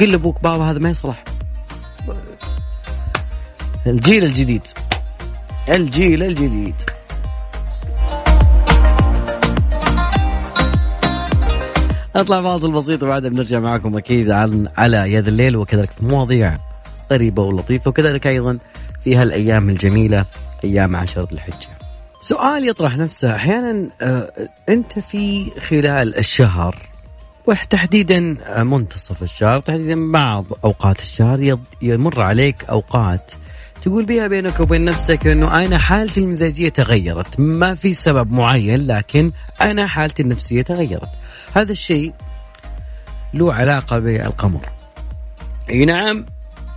قل 0.00 0.12
لأبوك 0.12 0.42
بابا 0.42 0.64
هذا 0.70 0.78
ما 0.78 0.90
يصلح. 0.90 1.24
الجيل 3.86 4.24
الجديد. 4.24 4.62
الجيل 5.68 6.22
الجديد. 6.22 6.74
أطلع 12.16 12.42
فاصل 12.42 12.72
بسيط 12.72 13.02
وبعدها 13.02 13.30
بنرجع 13.30 13.60
معكم 13.60 13.96
أكيد 13.96 14.30
على 14.76 15.12
يد 15.12 15.28
الليل 15.28 15.56
وكذلك 15.56 15.90
في 15.90 16.04
مواضيع 16.04 16.58
غريبه 17.12 17.42
ولطيفة 17.42 17.88
وكذلك 17.88 18.26
أيضا 18.26 18.58
في 19.00 19.16
هالأيام 19.16 19.68
الجميلة 19.68 20.24
أيام 20.64 20.96
عشرة 20.96 21.28
الحجة. 21.34 21.81
سؤال 22.22 22.68
يطرح 22.68 22.96
نفسه. 22.96 23.34
أحيانا 23.34 23.88
آه، 24.02 24.32
أنت 24.68 24.98
في 24.98 25.50
خلال 25.60 26.18
الشهر 26.18 26.76
وتحديدا 27.46 28.36
آه، 28.46 28.62
منتصف 28.62 29.22
الشهر 29.22 29.60
تحديدا 29.60 30.12
بعض 30.12 30.44
أوقات 30.64 31.02
الشهر 31.02 31.58
يمر 31.82 32.20
عليك 32.20 32.64
أوقات 32.64 33.32
تقول 33.82 34.04
بها 34.04 34.26
بينك 34.26 34.60
وبين 34.60 34.84
نفسك 34.84 35.26
إنه 35.26 35.64
أنا 35.64 35.78
حالتي 35.78 36.20
المزاجية 36.20 36.68
تغيرت. 36.68 37.40
ما 37.40 37.74
في 37.74 37.94
سبب 37.94 38.32
معين 38.32 38.86
لكن 38.86 39.32
أنا 39.60 39.86
حالتي 39.86 40.22
النفسية 40.22 40.62
تغيرت. 40.62 41.08
هذا 41.54 41.72
الشيء 41.72 42.12
له 43.34 43.54
علاقة 43.54 43.98
بالقمر. 43.98 44.68
أي 45.70 45.84
نعم 45.84 46.24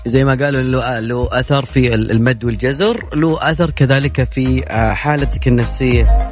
زي 0.06 0.24
ما 0.24 0.36
قالوا 0.36 0.62
له 0.62 1.00
له 1.00 1.30
أثر 1.32 1.66
في 1.66 1.94
المد 1.96 2.46
والجزر 2.46 3.16
له 3.16 3.52
أثر 3.52 3.70
كذلك 3.70 4.24
في 4.24 4.64
آه، 4.68 4.94
حالتك 4.94 5.48
النفسية. 5.48 6.32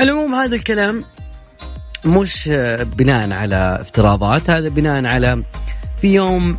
العموم 0.00 0.34
هذا 0.34 0.56
الكلام 0.56 1.04
مش 2.04 2.48
آه، 2.52 2.82
بناء 2.82 3.32
على 3.32 3.78
افتراضات 3.80 4.50
هذا 4.50 4.68
بناء 4.68 5.06
على 5.06 5.42
في 6.00 6.14
يوم 6.14 6.58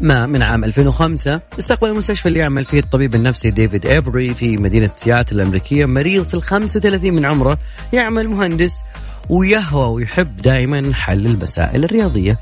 ما 0.00 0.26
من 0.26 0.42
عام 0.42 0.64
2005 0.64 1.40
استقبل 1.58 1.88
المستشفى 1.88 2.28
اللي 2.28 2.38
يعمل 2.38 2.64
فيه 2.64 2.80
الطبيب 2.80 3.14
النفسي 3.14 3.50
ديفيد 3.50 3.86
إيفري 3.86 4.34
في 4.34 4.56
مدينة 4.56 4.86
سياتل 4.86 5.36
الأمريكية 5.36 5.86
مريض 5.86 6.24
في 6.24 6.34
ال 6.34 6.42
35 6.42 7.12
من 7.12 7.24
عمره 7.24 7.58
يعمل 7.92 8.28
مهندس 8.28 8.82
ويهوى 9.28 9.86
ويحب 9.86 10.36
دائما 10.36 10.94
حل 10.94 11.26
المسائل 11.26 11.84
الرياضية. 11.84 12.38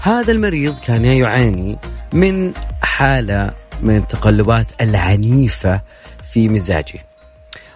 هذا 0.00 0.32
المريض 0.32 0.78
كان 0.78 1.04
يعاني 1.04 1.78
من 2.12 2.52
حالة 2.82 3.54
من 3.82 3.96
التقلبات 3.96 4.72
العنيفة 4.80 5.80
في 6.32 6.48
مزاجه. 6.48 7.06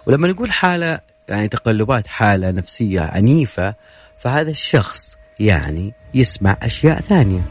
ولما 0.05 0.27
نقول 0.27 0.51
حالة 0.51 0.99
يعني 1.29 1.47
تقلبات 1.47 2.07
حالة 2.07 2.51
نفسية 2.51 3.01
عنيفة 3.01 3.75
فهذا 4.19 4.49
الشخص 4.51 5.17
يعني 5.39 5.93
يسمع 6.13 6.57
أشياء 6.61 7.01
ثانية. 7.01 7.41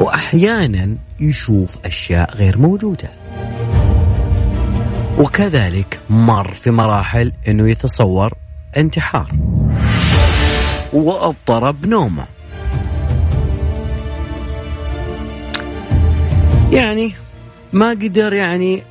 وأحيانا 0.00 0.96
يشوف 1.20 1.86
أشياء 1.86 2.34
غير 2.34 2.58
موجودة. 2.58 3.10
وكذلك 5.18 6.00
مر 6.10 6.54
في 6.54 6.70
مراحل 6.70 7.32
أنه 7.48 7.70
يتصور 7.70 8.32
انتحار. 8.76 9.32
واضطرب 10.92 11.86
نومه 11.86 12.26
يعني 16.72 17.12
ما 17.72 17.90
قدر 17.90 18.32
يعني 18.32 18.82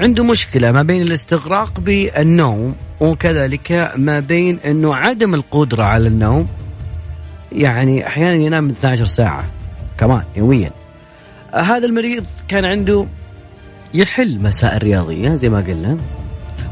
عنده 0.00 0.24
مشكلة 0.24 0.72
ما 0.72 0.82
بين 0.82 1.02
الاستغراق 1.02 1.80
بالنوم 1.80 2.74
وكذلك 3.00 3.92
ما 3.96 4.20
بين 4.20 4.58
إنه 4.66 4.94
عدم 4.94 5.34
القدرة 5.34 5.82
على 5.82 6.08
النوم. 6.08 6.48
يعني 7.52 8.06
أحيانا 8.06 8.36
ينام 8.36 8.68
12 8.68 9.04
ساعة 9.04 9.44
كمان 9.98 10.22
يوميا. 10.36 10.70
هذا 11.54 11.86
المريض 11.86 12.24
كان 12.48 12.64
عنده 12.64 13.06
يحل 13.94 14.40
مسائل 14.40 14.82
رياضية 14.82 15.34
زي 15.34 15.48
ما 15.48 15.60
قلنا 15.60 15.96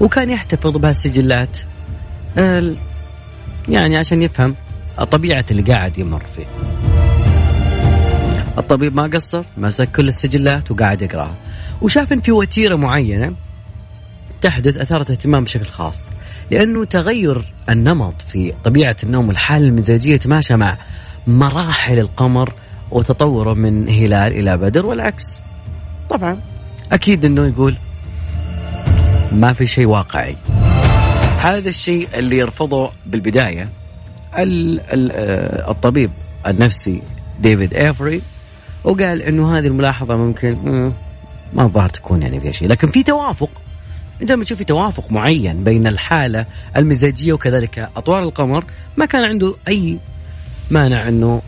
وكان 0.01 0.31
يحتفظ 0.31 0.77
بهالسجلات. 0.77 1.59
يعني 3.69 3.97
عشان 3.97 4.23
يفهم 4.23 4.55
طبيعة 5.11 5.45
اللي 5.51 5.63
قاعد 5.63 5.99
يمر 5.99 6.23
فيه. 6.25 6.47
الطبيب 8.59 8.97
ما 8.97 9.03
قصر 9.03 9.45
مسك 9.57 9.91
كل 9.93 10.09
السجلات 10.09 10.71
وقاعد 10.71 11.03
يقرأها. 11.03 11.35
وشاف 11.83 12.13
إن 12.13 12.21
في 12.21 12.33
وتيرة 12.33 12.75
معينة 12.75 13.35
تحدث 14.43 14.77
أثارت 14.77 15.11
اهتمام 15.11 15.45
بشكل 15.45 15.67
خاص. 15.67 16.11
لأنه 16.51 16.85
تغير 16.85 17.45
النمط 17.69 18.23
في 18.23 18.53
طبيعة 18.65 18.97
النوم 19.03 19.29
والحالة 19.29 19.67
المزاجية 19.67 20.17
تماشى 20.17 20.57
مع 20.57 20.79
مراحل 21.27 21.99
القمر 21.99 22.53
وتطوره 22.91 23.55
من 23.55 23.89
هلال 23.89 24.33
إلى 24.33 24.57
بدر 24.57 24.87
والعكس. 24.87 25.41
طبعا 26.11 26.41
أكيد 26.93 27.25
إنه 27.25 27.47
يقول 27.47 27.77
ما 29.33 29.53
في 29.53 29.67
شيء 29.67 29.87
واقعي. 29.87 30.37
هذا 31.45 31.69
الشيء 31.69 32.09
اللي 32.15 32.39
يرفضه 32.39 32.93
بالبداية 33.07 33.69
آه، 34.35 35.71
الطبيب 35.71 36.11
النفسي 36.47 37.03
ديفيد 37.41 37.75
إيفري 37.75 38.23
وقال 38.85 39.23
إنه 39.23 39.59
هذه 39.59 39.67
الملاحظة 39.67 40.17
ممكن 40.17 40.57
ما 41.53 41.63
الظاهر 41.63 41.89
تكون 41.89 42.23
يعني 42.23 42.41
فيها 42.41 42.53
شيء. 42.53 42.69
لكن 42.69 42.89
في 42.89 43.03
توافق. 43.03 43.51
أنت 44.23 44.33
لما 44.33 44.45
تشوف 44.45 44.59
في 44.59 44.65
توافق 44.65 45.11
معين 45.11 45.65
بين 45.65 45.87
الحالة 45.87 46.47
المزاجية 46.77 47.33
وكذلك 47.33 47.91
أطوار 47.97 48.23
القمر 48.23 48.65
ما 48.97 49.07
كان 49.07 49.25
عنده 49.25 49.55
أي 49.69 49.99
مانع 50.71 51.09
إنه 51.09 51.43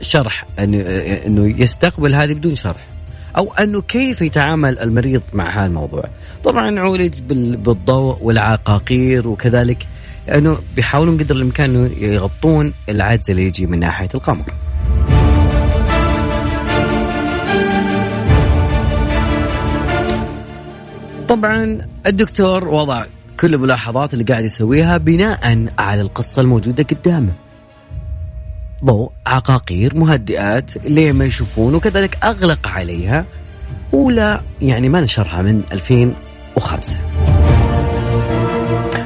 شرح 0.00 0.46
إنه 0.58 1.62
يستقبل 1.62 2.14
هذه 2.14 2.32
بدون 2.34 2.54
شرح. 2.54 2.95
أو 3.36 3.52
أنه 3.52 3.80
كيف 3.80 4.22
يتعامل 4.22 4.78
المريض 4.78 5.22
مع 5.32 5.50
هذا 5.50 5.66
الموضوع 5.66 6.04
طبعا 6.44 6.80
عولج 6.80 7.20
بالضوء 7.56 8.18
والعقاقير 8.22 9.28
وكذلك 9.28 9.86
انه 10.34 10.58
بيحاولون 10.76 11.18
قدر 11.18 11.36
الإمكان 11.36 11.74
إنه 11.74 11.90
يغطون 11.98 12.72
العجز 12.88 13.30
اللي 13.30 13.46
يجي 13.46 13.66
من 13.66 13.78
ناحية 13.78 14.08
القمر. 14.14 14.52
طبعا 21.28 21.78
الدكتور 22.06 22.68
وضع 22.68 23.04
كل 23.40 23.54
الملاحظات 23.54 24.14
اللي 24.14 24.24
قاعد 24.24 24.44
يسويها 24.44 24.96
بناء 24.96 25.66
على 25.78 26.00
القصة 26.00 26.42
الموجودة 26.42 26.82
قدامه. 26.84 27.32
ضوء 28.84 29.10
عقاقير 29.26 29.96
مهدئات 29.96 30.84
ليه 30.84 31.12
ما 31.12 31.24
يشوفون 31.24 31.74
وكذلك 31.74 32.24
أغلق 32.24 32.68
عليها 32.68 33.24
ولا 33.92 34.40
يعني 34.62 34.88
ما 34.88 35.00
نشرها 35.00 35.42
من 35.42 35.62
2005 35.72 36.98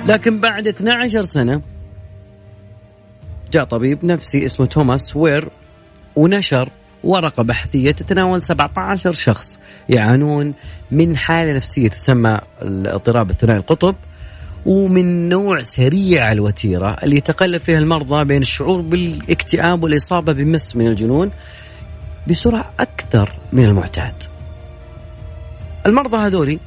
لكن 0.06 0.40
بعد 0.40 0.68
12 0.68 1.22
سنة 1.22 1.60
جاء 3.52 3.64
طبيب 3.64 4.04
نفسي 4.04 4.44
اسمه 4.44 4.66
توماس 4.66 5.16
وير 5.16 5.48
ونشر 6.16 6.68
ورقة 7.04 7.42
بحثية 7.42 7.90
تتناول 7.90 8.42
17 8.42 9.12
شخص 9.12 9.58
يعانون 9.88 10.54
من 10.90 11.16
حالة 11.16 11.52
نفسية 11.52 11.88
تسمى 11.88 12.38
الاضطراب 12.62 13.30
الثنائي 13.30 13.58
القطب. 13.58 13.94
ومن 14.66 15.28
نوع 15.28 15.62
سريع 15.62 16.32
الوتيرة 16.32 16.96
اللي 17.02 17.16
يتقلب 17.16 17.60
فيها 17.60 17.78
المرضى 17.78 18.24
بين 18.24 18.42
الشعور 18.42 18.80
بالاكتئاب 18.80 19.82
والإصابة 19.82 20.32
بمس 20.32 20.76
من 20.76 20.86
الجنون 20.86 21.30
بسرعة 22.28 22.70
أكثر 22.80 23.32
من 23.52 23.64
المعتاد. 23.64 24.14
المرضى 25.86 26.16
هذولي 26.16 26.58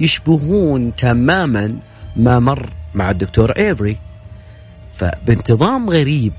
يشبهون 0.00 0.96
تماما 0.96 1.76
ما 2.16 2.38
مر 2.38 2.70
مع 2.94 3.10
الدكتور 3.10 3.50
إيفري 3.50 3.96
فبانتظام 4.92 5.90
غريب 5.90 6.32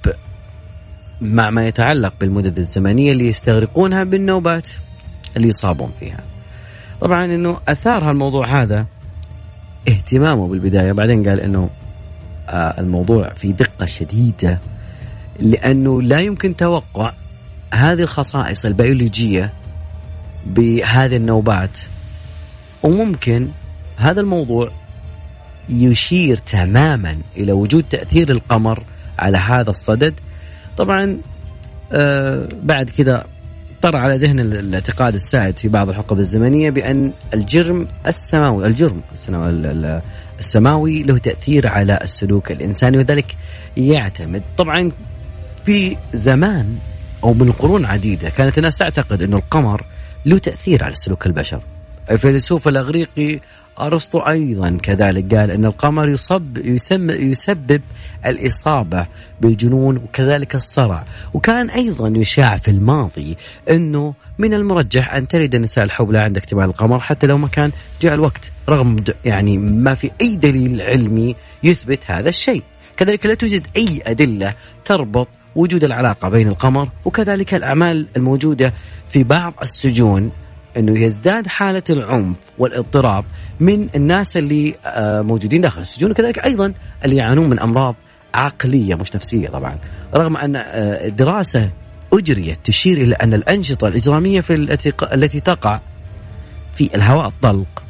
مع 1.22 1.50
ما 1.50 1.68
يتعلق 1.68 2.14
بالمدد 2.20 2.58
الزمنية 2.58 3.12
اللي 3.12 3.28
يستغرقونها 3.28 4.04
بالنوبات 4.04 4.68
اللي 5.38 5.48
يصابون 5.48 5.92
فيها. 6.00 6.20
طبعا 7.02 7.26
إنه 7.26 7.58
أثار 7.68 8.10
هالموضوع 8.10 8.62
هذا 8.62 8.86
اهتمامه 9.88 10.48
بالبداية. 10.48 10.92
بعدين 10.92 11.30
قال 11.30 11.40
إنه 11.40 11.70
آه 12.50 12.80
الموضوع 12.80 13.34
في 13.34 13.52
دقة 13.52 13.86
شديدة 13.86 14.60
لأنه 15.40 16.02
لا 16.02 16.20
يمكن 16.20 16.56
توقع 16.56 17.14
هذه 17.74 18.02
الخصائص 18.02 18.66
البيولوجية 18.66 19.54
بهذه 20.46 21.16
النوبات. 21.16 21.78
وممكن 22.84 23.48
هذا 23.98 24.22
الموضوع 24.22 24.72
يشير 25.70 26.36
تماما 26.36 27.18
إلى 27.38 27.52
وجود 27.52 27.84
تأثير 27.90 28.32
القمر 28.32 28.84
على 29.20 29.38
هذا 29.38 29.70
الصدد. 29.70 30.14
طبعا 30.78 31.18
آه 31.92 32.50
بعد 32.64 32.90
كذا 32.90 33.26
طرأ 33.84 34.00
على 34.00 34.18
ذهن 34.18 34.40
الاعتقاد 34.40 35.14
السائد 35.14 35.60
في 35.60 35.68
بعض 35.68 35.90
الحقب 35.90 36.20
الزمنية 36.20 36.70
بأن 36.70 37.12
الجرم 37.34 37.88
السماوي 38.08 38.66
الجرم 38.66 39.02
السماوي 40.40 41.04
له 41.04 41.18
تأثير 41.18 41.68
على 41.68 42.00
السلوك 42.04 42.52
الإنساني 42.52 42.98
وذلك 42.98 43.36
يعتمد. 43.78 44.44
طبعا 44.58 44.92
في 45.66 45.98
زمان 46.14 46.78
أو 47.24 47.34
من 47.34 47.52
قرون 47.52 47.86
عديدة 47.86 48.30
كانت 48.30 48.58
الناس 48.58 48.78
تعتقد 48.78 49.22
انه 49.22 49.38
القمر 49.38 49.86
له 50.26 50.38
تأثير 50.38 50.84
على 50.84 50.96
سلوك 50.96 51.26
البشر. 51.26 51.62
الفيلسوف 52.12 52.68
الأغريقي 52.68 53.40
أرسطو 53.80 54.20
أيضا 54.20 54.78
كذلك 54.84 55.36
قال 55.36 55.52
إن 55.52 55.66
القمر 55.66 56.10
يصب 56.10 56.58
يسم 56.58 57.10
يسبب 57.10 57.82
الإصابة 58.26 59.06
بالجنون 59.42 59.98
وكذلك 59.98 60.56
الصرع. 60.56 61.06
وكان 61.34 61.70
أيضا 61.70 62.14
يشاع 62.16 62.58
في 62.58 62.72
الماضي 62.72 63.38
إنه 63.70 64.14
من 64.38 64.54
المرجح 64.54 65.14
أن 65.14 65.28
تلد 65.28 65.56
النساء 65.56 65.84
الحبلى 65.84 66.20
عند 66.20 66.38
اكتمال 66.38 66.66
القمر 66.66 67.00
حتى 67.00 67.28
لو 67.28 67.38
ما 67.38 67.48
كان 67.48 67.72
جاء 68.02 68.14
الوقت 68.14 68.52
رغم 68.70 68.96
يعني 69.26 69.58
ما 69.58 69.94
في 69.94 70.12
أي 70.22 70.36
دليل 70.36 70.82
علمي 70.82 71.36
يثبت 71.64 72.12
هذا 72.12 72.30
الشيء. 72.30 72.64
كذلك 72.98 73.26
لا 73.26 73.34
توجد 73.34 73.68
أي 73.78 74.02
أدلة 74.06 74.54
تربط 74.86 75.28
وجود 75.56 75.84
العلاقة 75.84 76.30
بين 76.30 76.48
القمر 76.48 76.90
وكذلك 77.06 77.54
الأعمال 77.54 78.08
الموجودة 78.18 78.74
في 79.10 79.24
بعض 79.24 79.54
السجون. 79.62 80.32
إنه 80.78 81.00
يزداد 81.00 81.48
حالة 81.48 81.84
العنف 81.90 82.38
والاضطراب 82.58 83.26
من 83.60 83.88
الناس 83.96 84.38
اللي 84.38 84.76
آه، 84.86 85.22
موجودين 85.22 85.62
داخل 85.62 85.82
السجون 85.82 86.12
وكذلك 86.12 86.46
أيضا 86.46 86.74
اللي 87.06 87.16
يعانون 87.16 87.50
من 87.50 87.60
أمراض 87.60 87.96
عقلية 88.34 88.96
مش 88.96 89.16
نفسية 89.16 89.50
طبعا 89.50 89.78
رغم 90.16 90.38
أن 90.38 90.56
آه، 90.56 91.08
دراسة 91.08 91.70
أجريت 92.14 92.60
تشير 92.64 92.98
إلى 92.98 93.16
أن 93.16 93.34
الأنشطة 93.34 93.88
الإجرامية 93.88 94.42
في 94.42 94.54
التي 94.56 94.94
التي 95.14 95.40
تقع 95.40 95.80
في 96.76 96.96
الهواء 96.96 97.28
الطلق 97.28 97.84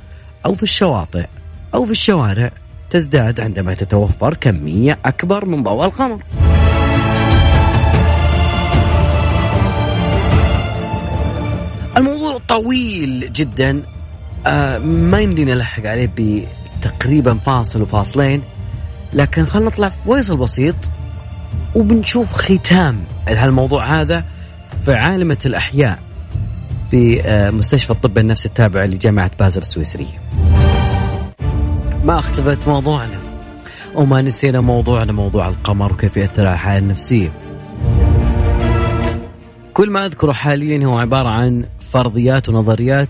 أو 0.45 0.53
في 0.53 0.63
الشواطئ 0.63 1.25
أو 1.73 1.86
في 1.86 1.91
الشوارع 1.91 2.51
تزداد 2.89 3.39
عندما 3.39 3.73
تتوفر 3.73 4.34
كمية 4.34 4.97
أكبر 5.05 5.45
من 5.45 5.63
ضوء 5.63 5.86
القمر. 5.86 6.19
طويل 12.48 13.34
جدا. 13.34 13.82
آه 14.48 14.78
ما 14.78 15.20
يمدينا 15.20 15.54
نلحق 15.54 15.86
عليه 15.86 16.10
بتقريبا 16.18 17.34
فاصل 17.34 17.82
وفاصلين. 17.82 18.41
لكن 19.14 19.46
خلينا 19.46 19.70
نطلع 19.70 19.89
في 19.89 20.04
فيصل 20.04 20.38
بسيط 20.38 20.76
وبنشوف 21.76 22.34
ختام 22.34 23.04
هالموضوع 23.28 24.02
هذا 24.02 24.24
في 24.86 24.94
عالمة 24.94 25.38
الأحياء 25.46 26.00
بمستشفى 26.91 27.91
الطب 27.91 28.18
النفسي 28.18 28.48
التابع 28.48 28.86
لجامعة 28.86 29.32
بازل 29.39 29.62
السويسرية. 29.62 30.22
ما 32.06 32.20
اختفت 32.20 32.68
موضوعنا 32.68 33.18
وما 33.96 34.22
نسينا 34.22 34.62
موضوعنا 34.62 35.12
موضوع 35.12 35.48
القمر 35.48 35.94
وكيف 35.94 36.18
يأثر 36.18 36.46
على 36.46 36.54
الحالة 36.54 36.78
النفسية. 36.78 37.32
كل 39.74 39.89
ما 39.89 40.06
أذكره 40.06 40.32
حاليا 40.32 40.86
هو 40.86 40.98
عبارة 40.98 41.30
عن 41.30 41.66
فرضيات 41.94 42.50
ونظريات 42.50 43.10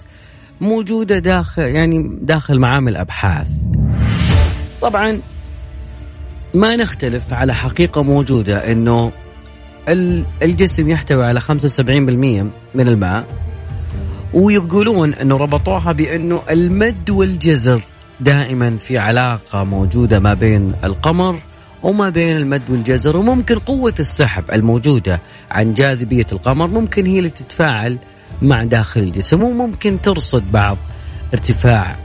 موجودة 0.62 1.20
داخل 1.20 1.62
يعني 1.62 2.18
داخل 2.22 2.60
معامل 2.60 2.98
أبحاث 2.98 3.48
طبعا 4.82 5.20
ما 6.54 6.76
نختلف 6.76 7.34
على 7.34 7.54
حقيقة 7.54 8.04
موجودة 8.04 8.72
أنه 8.72 9.12
الجسم 10.44 10.90
يحتوي 10.90 11.26
على 11.26 11.42
75% 11.42 11.50
من 12.76 12.88
الماء 12.88 13.26
ويقولون 14.34 15.14
أنه 15.14 15.38
ربطوها 15.38 15.92
بأنه 15.92 16.42
المد 16.50 17.10
والجزر 17.10 17.82
دائما 18.20 18.78
في 18.78 18.98
علاقة 18.98 19.64
موجودة 19.64 20.20
ما 20.20 20.34
بين 20.34 20.74
القمر 20.84 21.40
وما 21.84 22.10
بين 22.10 22.38
المد 22.38 22.62
والجزر 22.70 23.18
وممكن 23.18 23.60
قوة 23.60 23.94
السحب 24.00 24.44
الموجودة 24.54 25.20
عن 25.52 25.74
جاذبية 25.74 26.26
القمر 26.32 26.68
ممكن 26.68 27.06
هي 27.06 27.18
اللي 27.18 27.30
تتفاعل 27.30 27.98
مع 28.42 28.64
داخل 28.64 29.00
الجسم 29.00 29.44
وممكن 29.44 30.02
ترصد 30.02 30.52
بعض 30.52 30.78
ارتفاع 31.34 31.96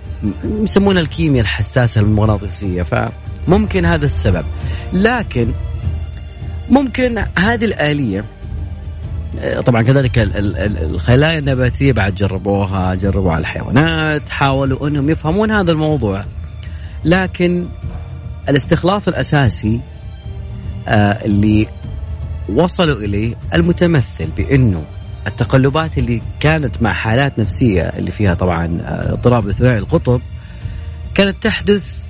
يسمونها 0.44 1.02
الكيمياء 1.02 1.42
الحساسة 1.42 2.00
المغناطيسية 2.00 2.82
فممكن 2.82 3.84
هذا 3.84 4.06
السبب. 4.06 4.44
لكن 4.92 5.52
ممكن 6.70 7.24
هذه 7.38 7.64
الآلية 7.64 8.24
طبعا 9.66 9.82
كذلك 9.82 10.18
الخلايا 10.18 11.38
النباتية 11.38 11.92
بعد 11.92 12.14
جربوها 12.14 12.94
جربوا 12.94 13.32
على 13.32 13.40
الحيوانات 13.40 14.28
حاولوا 14.28 14.88
أنهم 14.88 15.10
يفهمون 15.10 15.50
هذا 15.50 15.72
الموضوع. 15.72 16.24
لكن 17.04 17.66
الاستخلاص 18.48 19.08
الأساسي 19.08 19.80
آه، 20.88 21.24
اللي 21.24 21.66
وصلوا 22.48 22.96
إليه 22.96 23.34
المتمثل 23.54 24.26
بأنه 24.36 24.84
التقلبات 25.28 25.98
اللي 25.98 26.22
كانت 26.40 26.82
مع 26.82 26.92
حالات 26.92 27.38
نفسية 27.38 27.82
اللي 27.82 28.10
فيها 28.10 28.34
طبعا 28.34 28.78
آه، 28.82 29.12
اضطراب 29.12 29.50
ثنائي 29.50 29.78
القطب 29.78 30.20
كانت 31.14 31.42
تحدث 31.42 32.08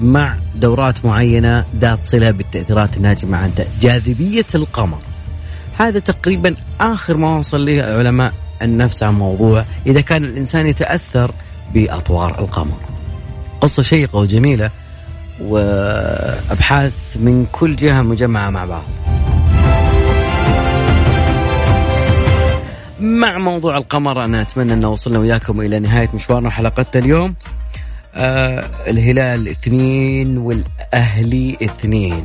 مع 0.00 0.36
دورات 0.54 1.04
معينة 1.04 1.64
ذات 1.78 2.06
صلة 2.06 2.30
بالتأثيرات 2.30 2.96
الناجمة 2.96 3.38
عن 3.38 3.50
جاذبية 3.80 4.46
القمر. 4.54 4.98
هذا 5.78 5.98
تقريبا 5.98 6.54
آخر 6.80 7.16
ما 7.16 7.38
وصل 7.38 7.66
له 7.66 7.82
علماء 7.82 8.32
النفس 8.62 9.02
عن 9.02 9.14
موضوع 9.14 9.64
إذا 9.86 10.00
كان 10.00 10.24
الإنسان 10.24 10.66
يتأثر 10.66 11.34
بأطوار 11.74 12.38
القمر. 12.38 12.76
قصة 13.60 13.82
شيقة 13.82 14.18
وجميلة 14.18 14.70
وأبحاث 15.40 17.16
من 17.16 17.46
كل 17.52 17.76
جهة 17.76 18.02
مجمعة 18.02 18.50
مع 18.50 18.64
بعض. 18.64 19.21
مع 23.02 23.38
موضوع 23.38 23.76
القمر 23.76 24.24
أنا 24.24 24.42
أتمنى 24.42 24.72
أن 24.72 24.84
وصلنا 24.84 25.18
وياكم 25.18 25.60
إلى 25.60 25.78
نهاية 25.78 26.08
مشوارنا 26.14 26.50
حلقتنا 26.50 27.04
اليوم. 27.04 27.34
آه 28.14 28.64
الهلال 28.86 29.48
اثنين 29.48 30.38
والأهلي 30.38 31.56
اثنين. 31.62 32.24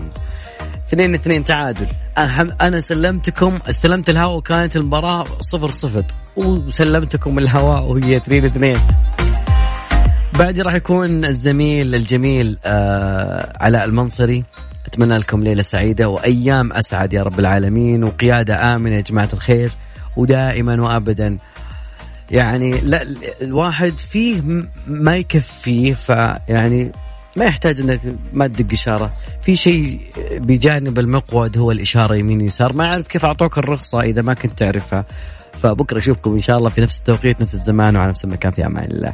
اثنين 0.87 1.13
اثنين 1.13 1.43
تعادل. 1.43 1.87
أنا 2.61 2.79
سلمتكم 2.79 3.59
استلمت 3.69 4.09
الهواء 4.09 4.37
وكانت 4.37 4.75
المباراة 4.75 5.25
صفر 5.41 5.69
صفر. 5.69 6.03
وسلمتكم 6.35 7.39
الهواء 7.39 7.83
وهي 7.83 8.17
اثنين 8.17 8.45
اثنين. 8.45 8.77
بعد 10.39 10.59
راح 10.59 10.75
يكون 10.75 11.25
الزميل 11.25 11.95
الجميل 11.95 12.57
آه 12.65 13.53
علاء 13.61 13.85
المنصري. 13.85 14.43
أتمنى 14.85 15.17
لكم 15.17 15.43
ليلة 15.43 15.61
سعيدة 15.61 16.09
وأيام 16.09 16.73
أسعد 16.73 17.13
يا 17.13 17.23
رب 17.23 17.39
العالمين 17.39 18.03
وقيادة 18.03 18.75
آمنة 18.75 18.95
يا 18.95 19.01
جماعة 19.01 19.29
الخير. 19.33 19.71
ودائما 20.17 20.81
وابدا. 20.81 21.37
يعني 22.31 22.71
لا 22.81 23.05
الواحد 23.41 23.97
فيه 23.97 24.41
ما 24.87 25.17
يكفيه 25.17 25.93
فيعني 25.93 26.91
ما 27.35 27.45
يحتاج 27.45 27.79
إنك 27.79 27.99
ما 28.33 28.47
تدق 28.47 28.71
إشارة. 28.71 29.13
في 29.41 29.55
شيء 29.55 29.99
بجانب 30.31 30.99
المقود 30.99 31.57
هو 31.57 31.71
الإشارة 31.71 32.15
يمين 32.15 32.41
يسار. 32.41 32.73
ما 32.73 32.85
أعرف 32.85 33.07
كيف 33.07 33.25
أعطوك 33.25 33.57
الرخصة 33.57 33.99
إذا 34.01 34.21
ما 34.21 34.33
كنت 34.33 34.51
تعرفها. 34.51 35.05
فبكرة 35.53 35.97
أشوفكم 35.97 36.33
إن 36.33 36.41
شاء 36.41 36.57
الله 36.57 36.69
في 36.69 36.81
نفس 36.81 36.99
التوقيت 36.99 37.41
نفس 37.41 37.53
الزمان 37.53 37.95
وعلى 37.95 38.09
نفس 38.09 38.25
المكان. 38.25 38.51
في 38.51 38.65
أمان 38.65 38.91
الله. 38.91 39.13